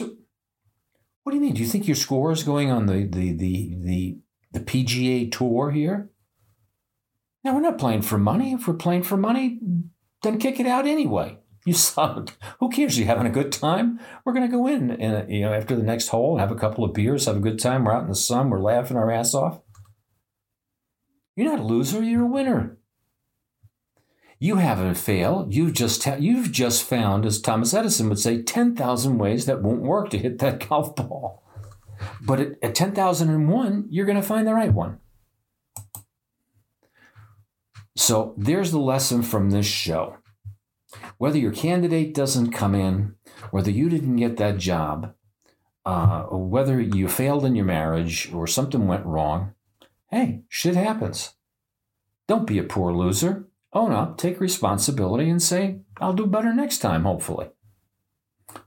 What 1.22 1.32
do 1.32 1.36
you 1.36 1.42
mean? 1.42 1.54
Do 1.54 1.60
you 1.62 1.68
think 1.68 1.86
your 1.86 1.96
score 1.96 2.32
is 2.32 2.42
going 2.42 2.70
on 2.70 2.86
the 2.86 3.04
the 3.04 3.32
the 3.32 3.76
the, 3.80 4.18
the 4.52 4.60
PGA 4.60 5.30
tour 5.30 5.70
here? 5.70 6.10
Now 7.44 7.54
we're 7.54 7.60
not 7.60 7.78
playing 7.78 8.02
for 8.02 8.18
money. 8.18 8.52
If 8.52 8.66
we're 8.66 8.74
playing 8.74 9.04
for 9.04 9.16
money, 9.16 9.60
then 10.22 10.38
kick 10.38 10.58
it 10.58 10.66
out 10.66 10.86
anyway. 10.86 11.38
You 11.64 11.74
suck. 11.74 12.36
Who 12.58 12.70
cares? 12.70 12.98
You 12.98 13.04
having 13.04 13.26
a 13.26 13.30
good 13.30 13.52
time? 13.52 14.00
We're 14.24 14.32
gonna 14.32 14.48
go 14.48 14.66
in 14.66 14.90
and 14.90 15.30
you 15.32 15.42
know 15.42 15.52
after 15.52 15.76
the 15.76 15.82
next 15.82 16.08
hole, 16.08 16.38
have 16.38 16.50
a 16.50 16.56
couple 16.56 16.84
of 16.84 16.92
beers, 16.92 17.26
have 17.26 17.36
a 17.36 17.40
good 17.40 17.60
time. 17.60 17.84
We're 17.84 17.92
out 17.92 18.02
in 18.02 18.08
the 18.08 18.16
sun. 18.16 18.50
We're 18.50 18.60
laughing 18.60 18.96
our 18.96 19.10
ass 19.10 19.34
off. 19.34 19.60
You're 21.36 21.50
not 21.50 21.60
a 21.60 21.64
loser. 21.64 22.02
You're 22.02 22.24
a 22.24 22.26
winner. 22.26 22.78
You 24.42 24.56
haven't 24.56 24.96
failed. 24.96 25.54
You've 25.54 25.72
just 25.72 26.04
you've 26.18 26.50
just 26.50 26.82
found, 26.82 27.24
as 27.24 27.40
Thomas 27.40 27.72
Edison 27.72 28.08
would 28.08 28.18
say, 28.18 28.42
ten 28.42 28.74
thousand 28.74 29.18
ways 29.18 29.46
that 29.46 29.62
won't 29.62 29.82
work 29.82 30.10
to 30.10 30.18
hit 30.18 30.40
that 30.40 30.68
golf 30.68 30.96
ball. 30.96 31.44
But 32.20 32.40
at, 32.40 32.52
at 32.60 32.74
10,001, 32.74 33.86
you're 33.88 34.04
going 34.04 34.20
to 34.20 34.26
find 34.26 34.44
the 34.44 34.54
right 34.54 34.74
one. 34.74 34.98
So 37.94 38.34
there's 38.36 38.72
the 38.72 38.80
lesson 38.80 39.22
from 39.22 39.50
this 39.50 39.66
show. 39.66 40.16
Whether 41.18 41.38
your 41.38 41.52
candidate 41.52 42.12
doesn't 42.12 42.50
come 42.50 42.74
in, 42.74 43.14
whether 43.52 43.70
you 43.70 43.88
didn't 43.88 44.16
get 44.16 44.38
that 44.38 44.58
job, 44.58 45.14
uh, 45.86 46.22
whether 46.24 46.80
you 46.80 47.06
failed 47.06 47.44
in 47.44 47.54
your 47.54 47.64
marriage 47.64 48.32
or 48.32 48.48
something 48.48 48.88
went 48.88 49.06
wrong, 49.06 49.54
hey, 50.10 50.42
shit 50.48 50.74
happens. 50.74 51.34
Don't 52.26 52.48
be 52.48 52.58
a 52.58 52.64
poor 52.64 52.92
loser. 52.92 53.46
Own 53.72 53.92
up, 53.92 54.18
take 54.18 54.40
responsibility, 54.40 55.30
and 55.30 55.42
say, 55.42 55.78
I'll 55.98 56.12
do 56.12 56.26
better 56.26 56.52
next 56.52 56.78
time, 56.78 57.04
hopefully. 57.04 57.48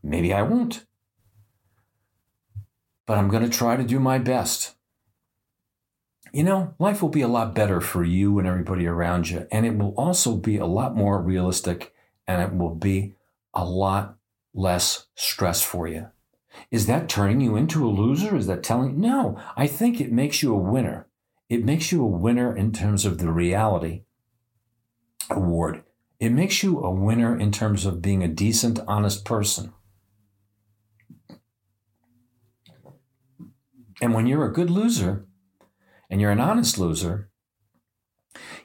Maybe 0.01 0.33
I 0.33 0.41
won't. 0.41 0.85
But 3.05 3.19
I'm 3.19 3.29
going 3.29 3.43
to 3.43 3.57
try 3.57 3.75
to 3.75 3.83
do 3.83 3.99
my 3.99 4.17
best. 4.17 4.75
You 6.33 6.43
know, 6.43 6.73
life 6.79 7.01
will 7.01 7.09
be 7.09 7.21
a 7.21 7.27
lot 7.27 7.53
better 7.53 7.79
for 7.79 8.03
you 8.03 8.39
and 8.39 8.47
everybody 8.47 8.87
around 8.87 9.29
you. 9.29 9.47
And 9.51 9.65
it 9.65 9.77
will 9.77 9.93
also 9.95 10.35
be 10.35 10.57
a 10.57 10.65
lot 10.65 10.95
more 10.95 11.21
realistic 11.21 11.93
and 12.27 12.41
it 12.41 12.57
will 12.57 12.73
be 12.75 13.13
a 13.53 13.63
lot 13.63 14.17
less 14.53 15.05
stress 15.15 15.61
for 15.61 15.87
you. 15.87 16.07
Is 16.71 16.87
that 16.87 17.07
turning 17.07 17.41
you 17.41 17.55
into 17.55 17.85
a 17.85 17.91
loser? 17.91 18.35
Is 18.35 18.47
that 18.47 18.63
telling? 18.63 18.99
No, 18.99 19.39
I 19.55 19.67
think 19.67 20.01
it 20.01 20.11
makes 20.11 20.41
you 20.41 20.53
a 20.53 20.57
winner. 20.57 21.07
It 21.47 21.63
makes 21.63 21.91
you 21.91 22.01
a 22.03 22.07
winner 22.07 22.55
in 22.55 22.71
terms 22.71 23.05
of 23.05 23.19
the 23.19 23.31
reality 23.31 24.03
award. 25.29 25.83
It 26.19 26.29
makes 26.29 26.63
you 26.63 26.79
a 26.79 26.91
winner 26.91 27.37
in 27.37 27.51
terms 27.51 27.85
of 27.85 28.01
being 28.01 28.23
a 28.23 28.27
decent, 28.27 28.79
honest 28.87 29.25
person. 29.25 29.73
And 34.01 34.13
when 34.13 34.27
you're 34.27 34.45
a 34.45 34.53
good 34.53 34.69
loser 34.69 35.25
and 36.09 36.19
you're 36.19 36.31
an 36.31 36.39
honest 36.39 36.77
loser, 36.77 37.29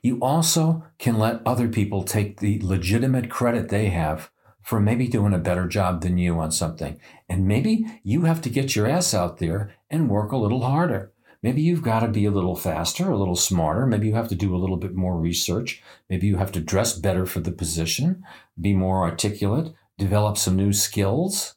you 0.03 0.19
also 0.21 0.85
can 0.99 1.19
let 1.19 1.43
other 1.47 1.69
people 1.69 2.03
take 2.03 2.41
the 2.41 2.59
legitimate 2.63 3.31
credit 3.31 3.69
they 3.69 3.87
have 3.87 4.31
for 4.63 4.81
maybe 4.81 5.09
doing 5.09 5.33
a 5.33 5.39
better 5.39 5.67
job 5.67 6.03
than 6.03 6.19
you 6.19 6.39
on 6.39 6.53
something. 6.53 7.01
And 7.29 7.47
maybe 7.47 7.87
you 8.03 8.23
have 8.23 8.41
to 8.43 8.51
get 8.51 8.77
your 8.77 8.89
ass 8.89 9.15
out 9.15 9.39
there 9.39 9.75
and 9.89 10.11
work 10.11 10.33
a 10.33 10.37
little 10.37 10.63
harder. 10.63 11.13
Maybe 11.43 11.63
you've 11.63 11.83
got 11.83 12.01
to 12.01 12.09
be 12.09 12.27
a 12.27 12.31
little 12.31 12.57
faster, 12.57 13.11
a 13.11 13.17
little 13.17 13.37
smarter. 13.37 13.87
Maybe 13.87 14.09
you 14.09 14.15
have 14.15 14.29
to 14.29 14.35
do 14.35 14.55
a 14.55 14.59
little 14.59 14.77
bit 14.77 14.95
more 14.95 15.19
research. 15.19 15.83
Maybe 16.11 16.27
you 16.27 16.37
have 16.37 16.53
to 16.53 16.61
dress 16.61 16.93
better 16.99 17.25
for 17.25 17.41
the 17.41 17.53
position, 17.53 18.23
be 18.61 18.75
more 18.75 19.03
articulate, 19.03 19.73
develop 19.97 20.37
some 20.37 20.57
new 20.57 20.73
skills. 20.73 21.55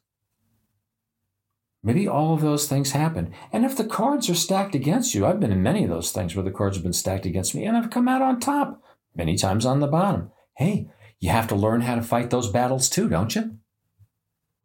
Maybe 1.82 2.08
all 2.08 2.32
of 2.32 2.40
those 2.40 2.66
things 2.66 2.92
happen. 2.92 3.34
And 3.52 3.66
if 3.66 3.76
the 3.76 3.84
cards 3.84 4.30
are 4.30 4.34
stacked 4.34 4.74
against 4.74 5.14
you, 5.14 5.26
I've 5.26 5.38
been 5.38 5.52
in 5.52 5.62
many 5.62 5.84
of 5.84 5.90
those 5.90 6.12
things 6.12 6.34
where 6.34 6.44
the 6.44 6.50
cards 6.50 6.76
have 6.76 6.82
been 6.82 6.94
stacked 6.94 7.26
against 7.26 7.54
me 7.54 7.66
and 7.66 7.76
I've 7.76 7.90
come 7.90 8.08
out 8.08 8.22
on 8.22 8.40
top, 8.40 8.82
many 9.14 9.36
times 9.36 9.66
on 9.66 9.80
the 9.80 9.86
bottom. 9.86 10.30
Hey, 10.56 10.88
you 11.20 11.28
have 11.28 11.48
to 11.48 11.54
learn 11.54 11.82
how 11.82 11.94
to 11.94 12.02
fight 12.02 12.30
those 12.30 12.50
battles 12.50 12.88
too, 12.88 13.10
don't 13.10 13.34
you? 13.34 13.58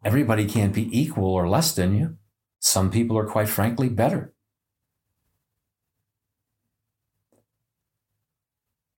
Everybody 0.05 0.45
can't 0.45 0.73
be 0.73 0.87
equal 0.97 1.33
or 1.33 1.49
less 1.49 1.73
than 1.73 1.93
you. 1.93 2.15
Some 2.59 2.89
people 2.89 3.17
are 3.17 3.27
quite 3.27 3.49
frankly 3.49 3.89
better. 3.89 4.33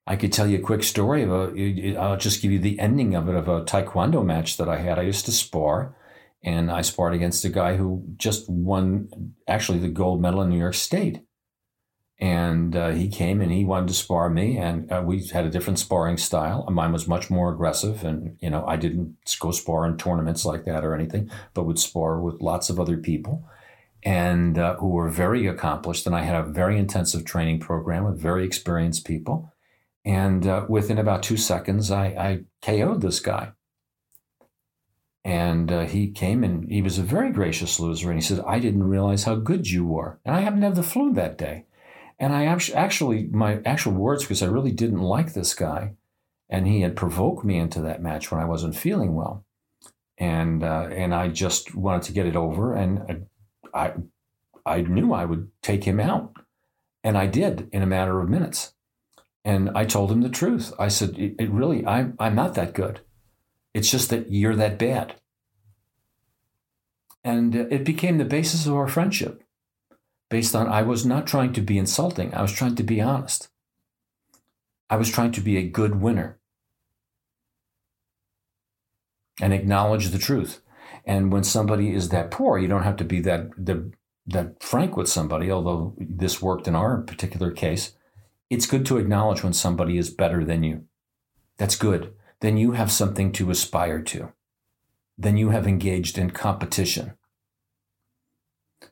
I 0.07 0.15
could 0.15 0.33
tell 0.33 0.47
you 0.47 0.57
a 0.57 0.61
quick 0.61 0.83
story 0.83 1.23
of 1.23 1.31
a, 1.31 1.95
I'll 1.95 2.17
just 2.17 2.41
give 2.41 2.51
you 2.51 2.59
the 2.59 2.79
ending 2.79 3.15
of 3.15 3.29
it 3.29 3.35
of 3.35 3.47
a 3.47 3.63
taekwondo 3.63 4.25
match 4.25 4.57
that 4.57 4.67
I 4.67 4.77
had. 4.77 4.97
I 4.97 5.03
used 5.03 5.25
to 5.25 5.31
spar 5.31 5.95
and 6.43 6.71
I 6.71 6.81
sparred 6.81 7.13
against 7.13 7.45
a 7.45 7.49
guy 7.49 7.77
who 7.77 8.03
just 8.17 8.49
won 8.49 9.35
actually 9.47 9.79
the 9.79 9.89
gold 9.89 10.21
medal 10.21 10.41
in 10.41 10.49
New 10.49 10.59
York 10.59 10.73
State. 10.73 11.21
And 12.17 12.75
uh, 12.75 12.89
he 12.89 13.09
came 13.09 13.41
and 13.41 13.51
he 13.51 13.65
wanted 13.65 13.87
to 13.87 13.95
spar 13.95 14.29
me, 14.29 14.55
and 14.55 14.91
uh, 14.91 15.01
we 15.03 15.25
had 15.29 15.43
a 15.43 15.49
different 15.49 15.79
sparring 15.79 16.17
style. 16.17 16.67
Mine 16.69 16.91
was 16.91 17.07
much 17.07 17.31
more 17.31 17.51
aggressive, 17.51 18.03
and 18.03 18.37
you 18.39 18.49
know 18.51 18.63
I 18.67 18.75
didn't 18.75 19.17
go 19.39 19.49
spar 19.49 19.87
in 19.87 19.97
tournaments 19.97 20.45
like 20.45 20.63
that 20.65 20.85
or 20.85 20.93
anything, 20.93 21.31
but 21.55 21.63
would 21.63 21.79
spar 21.79 22.21
with 22.21 22.39
lots 22.39 22.69
of 22.69 22.79
other 22.79 22.97
people, 22.97 23.49
and 24.03 24.59
uh, 24.59 24.75
who 24.75 24.89
were 24.89 25.09
very 25.09 25.47
accomplished. 25.47 26.05
And 26.05 26.15
I 26.15 26.21
had 26.21 26.35
a 26.35 26.43
very 26.43 26.77
intensive 26.77 27.25
training 27.25 27.59
program 27.59 28.03
with 28.03 28.21
very 28.21 28.45
experienced 28.45 29.03
people, 29.03 29.51
and 30.03 30.47
uh, 30.47 30.65
within 30.67 30.97
about 30.97 31.23
two 31.23 31.37
seconds, 31.37 31.91
I, 31.91 32.05
I 32.05 32.39
KO'd 32.61 33.01
this 33.01 33.19
guy. 33.19 33.51
And 35.23 35.71
uh, 35.71 35.85
he 35.85 36.09
came 36.09 36.43
and 36.43 36.69
he 36.71 36.81
was 36.81 36.97
a 36.97 37.03
very 37.03 37.31
gracious 37.31 37.79
loser. 37.79 38.09
And 38.09 38.19
he 38.19 38.25
said, 38.25 38.43
I 38.47 38.57
didn't 38.57 38.83
realize 38.83 39.25
how 39.25 39.35
good 39.35 39.69
you 39.69 39.85
were. 39.85 40.19
And 40.25 40.35
I 40.35 40.39
happened 40.39 40.61
to 40.61 40.67
have 40.67 40.75
the 40.75 40.83
flu 40.83 41.13
that 41.13 41.37
day. 41.37 41.65
And 42.17 42.33
I 42.33 42.45
actually, 42.45 43.27
my 43.27 43.61
actual 43.65 43.93
words, 43.93 44.23
because 44.23 44.41
I 44.41 44.47
really 44.47 44.71
didn't 44.71 45.01
like 45.01 45.33
this 45.33 45.53
guy. 45.53 45.93
And 46.49 46.67
he 46.67 46.81
had 46.81 46.95
provoked 46.95 47.45
me 47.45 47.57
into 47.57 47.81
that 47.81 48.01
match 48.01 48.31
when 48.31 48.41
I 48.41 48.45
wasn't 48.45 48.75
feeling 48.75 49.15
well. 49.15 49.45
And, 50.17 50.63
uh, 50.63 50.89
and 50.91 51.13
I 51.13 51.29
just 51.29 51.75
wanted 51.75 52.03
to 52.03 52.13
get 52.13 52.25
it 52.25 52.35
over. 52.35 52.73
And 52.73 53.27
I, 53.73 53.93
I 54.65 54.81
knew 54.81 55.13
I 55.13 55.25
would 55.25 55.51
take 55.61 55.83
him 55.83 55.99
out. 55.99 56.35
And 57.03 57.17
I 57.17 57.27
did 57.27 57.69
in 57.71 57.81
a 57.81 57.87
matter 57.87 58.19
of 58.19 58.29
minutes. 58.29 58.73
And 59.43 59.71
I 59.75 59.85
told 59.85 60.11
him 60.11 60.21
the 60.21 60.29
truth. 60.29 60.71
I 60.77 60.87
said, 60.87 61.17
it, 61.17 61.35
it 61.39 61.49
really, 61.49 61.85
I'm, 61.85 62.15
I'm 62.19 62.35
not 62.35 62.53
that 62.55 62.73
good. 62.73 63.01
It's 63.73 63.89
just 63.89 64.09
that 64.09 64.31
you're 64.31 64.55
that 64.55 64.77
bad. 64.77 65.15
And 67.23 67.55
uh, 67.55 67.65
it 67.69 67.83
became 67.83 68.17
the 68.17 68.25
basis 68.25 68.67
of 68.67 68.73
our 68.73 68.87
friendship, 68.87 69.43
based 70.29 70.55
on 70.55 70.67
I 70.67 70.81
was 70.83 71.05
not 71.05 71.27
trying 71.27 71.53
to 71.53 71.61
be 71.61 71.77
insulting, 71.77 72.33
I 72.33 72.41
was 72.41 72.51
trying 72.51 72.75
to 72.75 72.83
be 72.83 73.01
honest. 73.01 73.49
I 74.89 74.95
was 74.97 75.09
trying 75.09 75.31
to 75.33 75.41
be 75.41 75.57
a 75.57 75.67
good 75.67 76.01
winner 76.01 76.37
and 79.41 79.53
acknowledge 79.53 80.09
the 80.09 80.19
truth. 80.19 80.61
And 81.05 81.31
when 81.31 81.43
somebody 81.43 81.93
is 81.93 82.09
that 82.09 82.29
poor, 82.29 82.59
you 82.59 82.67
don't 82.67 82.83
have 82.83 82.97
to 82.97 83.03
be 83.03 83.21
that, 83.21 83.49
that, 83.57 83.91
that 84.27 84.61
frank 84.61 84.95
with 84.95 85.07
somebody, 85.07 85.49
although 85.49 85.95
this 85.97 86.41
worked 86.41 86.67
in 86.67 86.75
our 86.75 87.01
particular 87.01 87.51
case. 87.51 87.93
It's 88.51 88.67
good 88.67 88.85
to 88.85 88.99
acknowledge 88.99 89.43
when 89.43 89.53
somebody 89.53 89.97
is 89.97 90.11
better 90.11 90.45
than 90.45 90.61
you. 90.61 90.85
That's 91.57 91.75
good 91.75 92.13
then 92.41 92.57
you 92.57 92.73
have 92.73 92.91
something 92.91 93.31
to 93.33 93.49
aspire 93.49 94.01
to. 94.01 94.33
Then 95.17 95.37
you 95.37 95.49
have 95.49 95.67
engaged 95.67 96.17
in 96.17 96.31
competition. 96.31 97.13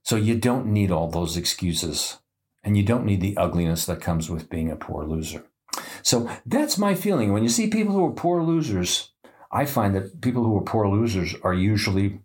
So 0.03 0.15
you 0.15 0.35
don't 0.35 0.67
need 0.67 0.91
all 0.91 1.09
those 1.09 1.35
excuses 1.35 2.19
and 2.63 2.77
you 2.77 2.83
don't 2.83 3.05
need 3.05 3.21
the 3.21 3.35
ugliness 3.37 3.85
that 3.87 4.01
comes 4.01 4.29
with 4.29 4.49
being 4.49 4.71
a 4.71 4.75
poor 4.75 5.03
loser. 5.03 5.45
So 6.03 6.29
that's 6.45 6.77
my 6.77 6.93
feeling. 6.93 7.33
When 7.33 7.43
you 7.43 7.49
see 7.49 7.67
people 7.67 7.93
who 7.93 8.05
are 8.05 8.11
poor 8.11 8.43
losers, 8.43 9.11
I 9.51 9.65
find 9.65 9.95
that 9.95 10.21
people 10.21 10.43
who 10.43 10.57
are 10.57 10.63
poor 10.63 10.87
losers 10.87 11.35
are 11.43 11.53
usually 11.53 12.19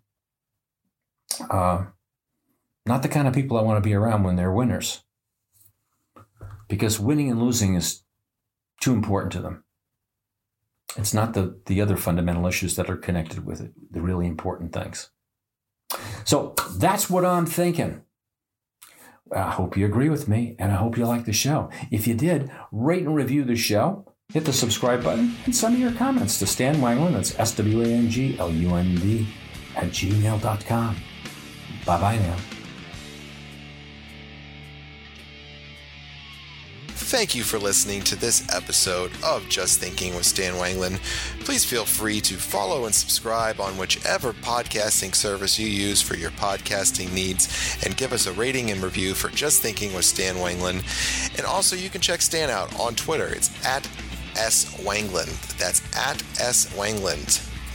uh, 1.49 1.85
not 2.85 3.01
the 3.01 3.09
kind 3.09 3.27
of 3.27 3.33
people 3.33 3.57
I 3.57 3.63
want 3.63 3.77
to 3.77 3.87
be 3.87 3.95
around 3.95 4.23
when 4.23 4.35
they're 4.35 4.51
winners. 4.51 5.04
Because 6.67 6.99
winning 6.99 7.29
and 7.29 7.41
losing 7.41 7.75
is 7.75 8.03
too 8.81 8.93
important 8.93 9.31
to 9.33 9.41
them. 9.41 9.63
It's 10.97 11.13
not 11.13 11.33
the, 11.33 11.59
the 11.65 11.81
other 11.81 11.97
fundamental 11.97 12.47
issues 12.47 12.75
that 12.75 12.89
are 12.89 12.97
connected 12.97 13.45
with 13.45 13.61
it, 13.61 13.73
the 13.91 14.01
really 14.01 14.27
important 14.27 14.73
things. 14.73 15.09
So 16.23 16.55
that's 16.77 17.09
what 17.09 17.25
I'm 17.25 17.45
thinking. 17.45 18.01
I 19.35 19.51
hope 19.51 19.75
you 19.75 19.85
agree 19.85 20.09
with 20.09 20.27
me 20.27 20.55
and 20.59 20.71
I 20.71 20.75
hope 20.75 20.97
you 20.97 21.05
like 21.05 21.25
the 21.25 21.33
show. 21.33 21.69
If 21.91 22.07
you 22.07 22.13
did, 22.13 22.51
rate 22.71 23.03
and 23.03 23.15
review 23.15 23.43
the 23.43 23.55
show, 23.55 24.05
hit 24.31 24.45
the 24.45 24.53
subscribe 24.53 25.03
button, 25.03 25.35
and 25.45 25.55
send 25.55 25.75
me 25.75 25.81
your 25.81 25.93
comments 25.93 26.39
to 26.39 26.47
Stan 26.47 26.75
Wanglund, 26.75 27.13
that's 27.13 27.37
S 27.39 27.55
W 27.55 27.81
A 27.81 27.87
N 27.87 28.09
G 28.09 28.37
L 28.39 28.51
U 28.51 28.75
N 28.75 28.95
D, 28.95 29.27
at 29.75 29.85
gmail.com. 29.85 30.95
Bye 31.85 32.01
bye 32.01 32.17
now. 32.17 32.54
Thank 37.15 37.33
you 37.33 37.43
for 37.43 37.59
listening 37.59 38.01
to 38.01 38.17
this 38.17 38.45
episode 38.53 39.09
of 39.23 39.47
Just 39.47 39.79
Thinking 39.79 40.15
with 40.15 40.25
Stan 40.25 40.55
Wanglund. 40.55 40.99
Please 41.45 41.63
feel 41.63 41.85
free 41.85 42.19
to 42.19 42.33
follow 42.33 42.83
and 42.83 42.93
subscribe 42.93 43.61
on 43.61 43.77
whichever 43.77 44.33
podcasting 44.33 45.15
service 45.15 45.57
you 45.57 45.65
use 45.65 46.01
for 46.01 46.17
your 46.17 46.31
podcasting 46.31 47.13
needs 47.13 47.77
and 47.85 47.95
give 47.95 48.11
us 48.11 48.27
a 48.27 48.33
rating 48.33 48.69
and 48.69 48.83
review 48.83 49.13
for 49.13 49.29
Just 49.29 49.61
Thinking 49.61 49.93
with 49.93 50.03
Stan 50.03 50.35
Wanglund. 50.35 50.83
And 51.37 51.47
also, 51.47 51.77
you 51.77 51.89
can 51.89 52.01
check 52.01 52.21
Stan 52.21 52.49
out 52.49 52.77
on 52.77 52.95
Twitter. 52.95 53.27
It's 53.27 53.65
at 53.65 53.89
S. 54.35 54.75
Wanglund. 54.81 55.57
That's 55.57 55.81
at 55.95 56.21
S. 56.41 56.65
Wanglund. 56.75 57.54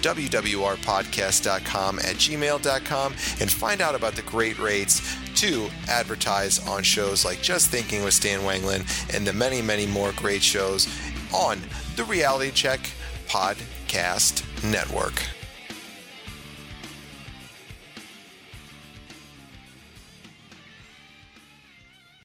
wwrpodcast.com 0.00 1.98
at 1.98 2.16
gmail.com 2.16 3.12
and 3.12 3.50
find 3.50 3.80
out 3.80 3.94
about 3.94 4.14
the 4.14 4.22
great 4.22 4.58
rates 4.58 5.16
to 5.36 5.68
advertise 5.88 6.66
on 6.66 6.82
shows 6.82 7.24
like 7.24 7.40
Just 7.42 7.68
Thinking 7.70 8.02
with 8.04 8.14
Stan 8.14 8.40
Wanglund 8.40 9.14
and 9.14 9.26
the 9.26 9.32
many, 9.32 9.62
many 9.62 9.86
more 9.86 10.12
great 10.12 10.42
shows 10.42 10.88
on 11.32 11.60
the 11.96 12.04
Reality 12.04 12.50
Check 12.50 12.80
Podcast 13.28 14.44
Network. 14.70 15.22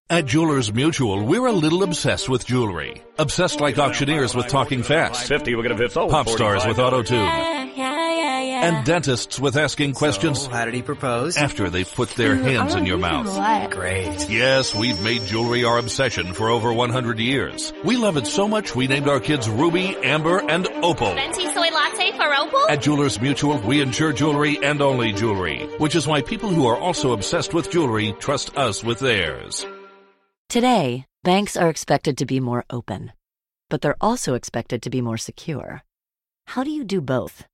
At 0.07 0.27
Jewelers 0.27 0.71
Mutual, 0.71 1.25
we're 1.25 1.47
a 1.47 1.51
little 1.51 1.81
obsessed 1.81 2.29
with 2.29 2.45
jewelry. 2.45 3.01
Obsessed 3.17 3.59
like 3.59 3.79
auctioneers 3.79 4.35
with 4.35 4.47
talking 4.47 4.83
fast. 4.83 5.27
50, 5.27 5.55
we're 5.55 5.63
gonna 5.63 5.77
fit. 5.77 5.93
Pop 5.93 6.29
stars 6.29 6.65
with 6.65 6.77
auto 6.77 7.01
tune. 7.01 7.54
And 8.65 8.85
dentists 8.85 9.39
with 9.39 9.57
asking 9.57 9.93
questions 9.93 10.41
So, 10.41 10.49
how 10.49 10.65
did 10.65 10.73
he 10.73 10.81
propose? 10.81 11.37
after 11.37 11.69
they've 11.69 11.93
put 11.93 12.09
their 12.11 12.35
mm, 12.35 12.43
hands 12.43 12.73
in 12.73 12.85
your 12.85 12.97
mouth. 12.97 13.27
What? 13.27 13.69
Great. 13.69 14.29
Yes, 14.29 14.73
we've 14.73 14.99
made 15.03 15.21
jewelry 15.23 15.63
our 15.63 15.77
obsession 15.77 16.33
for 16.33 16.49
over 16.49 16.73
100 16.73 17.19
years. 17.19 17.73
We 17.83 17.95
love 17.97 18.17
it 18.17 18.25
so 18.25 18.47
much 18.47 18.75
we 18.75 18.87
named 18.87 19.07
our 19.07 19.19
kids 19.19 19.47
Ruby, 19.47 19.95
Amber, 20.03 20.39
and 20.49 20.67
Opal. 20.67 21.13
Venti 21.13 21.45
soy 21.53 21.69
latte 21.69 22.11
for 22.17 22.33
Opal? 22.33 22.67
At 22.69 22.81
Jewelers 22.81 23.21
Mutual, 23.21 23.59
we 23.59 23.81
insure 23.81 24.11
jewelry 24.13 24.57
and 24.63 24.81
only 24.81 25.13
jewelry, 25.13 25.67
which 25.77 25.95
is 25.95 26.07
why 26.07 26.21
people 26.21 26.49
who 26.49 26.65
are 26.65 26.77
also 26.77 27.13
obsessed 27.13 27.53
with 27.53 27.69
jewelry 27.69 28.15
trust 28.19 28.57
us 28.57 28.83
with 28.83 28.99
theirs. 28.99 29.65
Today, 30.49 31.05
banks 31.23 31.55
are 31.55 31.69
expected 31.69 32.17
to 32.17 32.25
be 32.25 32.39
more 32.39 32.65
open, 32.69 33.11
but 33.69 33.81
they're 33.81 33.97
also 34.01 34.33
expected 34.33 34.81
to 34.83 34.89
be 34.89 35.01
more 35.01 35.17
secure. 35.17 35.83
How 36.47 36.63
do 36.63 36.71
you 36.71 36.83
do 36.83 37.01
both? 37.01 37.45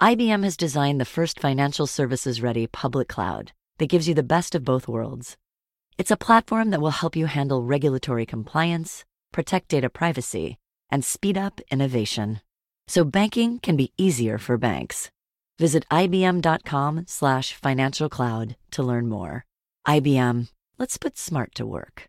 IBM 0.00 0.44
has 0.44 0.56
designed 0.56 1.00
the 1.00 1.04
first 1.04 1.40
financial 1.40 1.84
services 1.84 2.40
ready 2.40 2.68
public 2.68 3.08
cloud 3.08 3.50
that 3.78 3.88
gives 3.88 4.06
you 4.06 4.14
the 4.14 4.22
best 4.22 4.54
of 4.54 4.64
both 4.64 4.86
worlds. 4.86 5.36
It's 5.98 6.12
a 6.12 6.16
platform 6.16 6.70
that 6.70 6.80
will 6.80 6.92
help 6.92 7.16
you 7.16 7.26
handle 7.26 7.64
regulatory 7.64 8.24
compliance, 8.24 9.04
protect 9.32 9.66
data 9.66 9.90
privacy, 9.90 10.56
and 10.88 11.04
speed 11.04 11.36
up 11.36 11.60
innovation. 11.72 12.40
So 12.86 13.02
banking 13.02 13.58
can 13.58 13.76
be 13.76 13.92
easier 13.98 14.38
for 14.38 14.56
banks. 14.56 15.10
Visit 15.58 15.84
ibm.com 15.90 17.04
slash 17.08 17.54
financial 17.54 18.08
cloud 18.08 18.54
to 18.70 18.84
learn 18.84 19.08
more. 19.08 19.46
IBM, 19.84 20.48
let's 20.78 20.96
put 20.96 21.18
smart 21.18 21.56
to 21.56 21.66
work. 21.66 22.08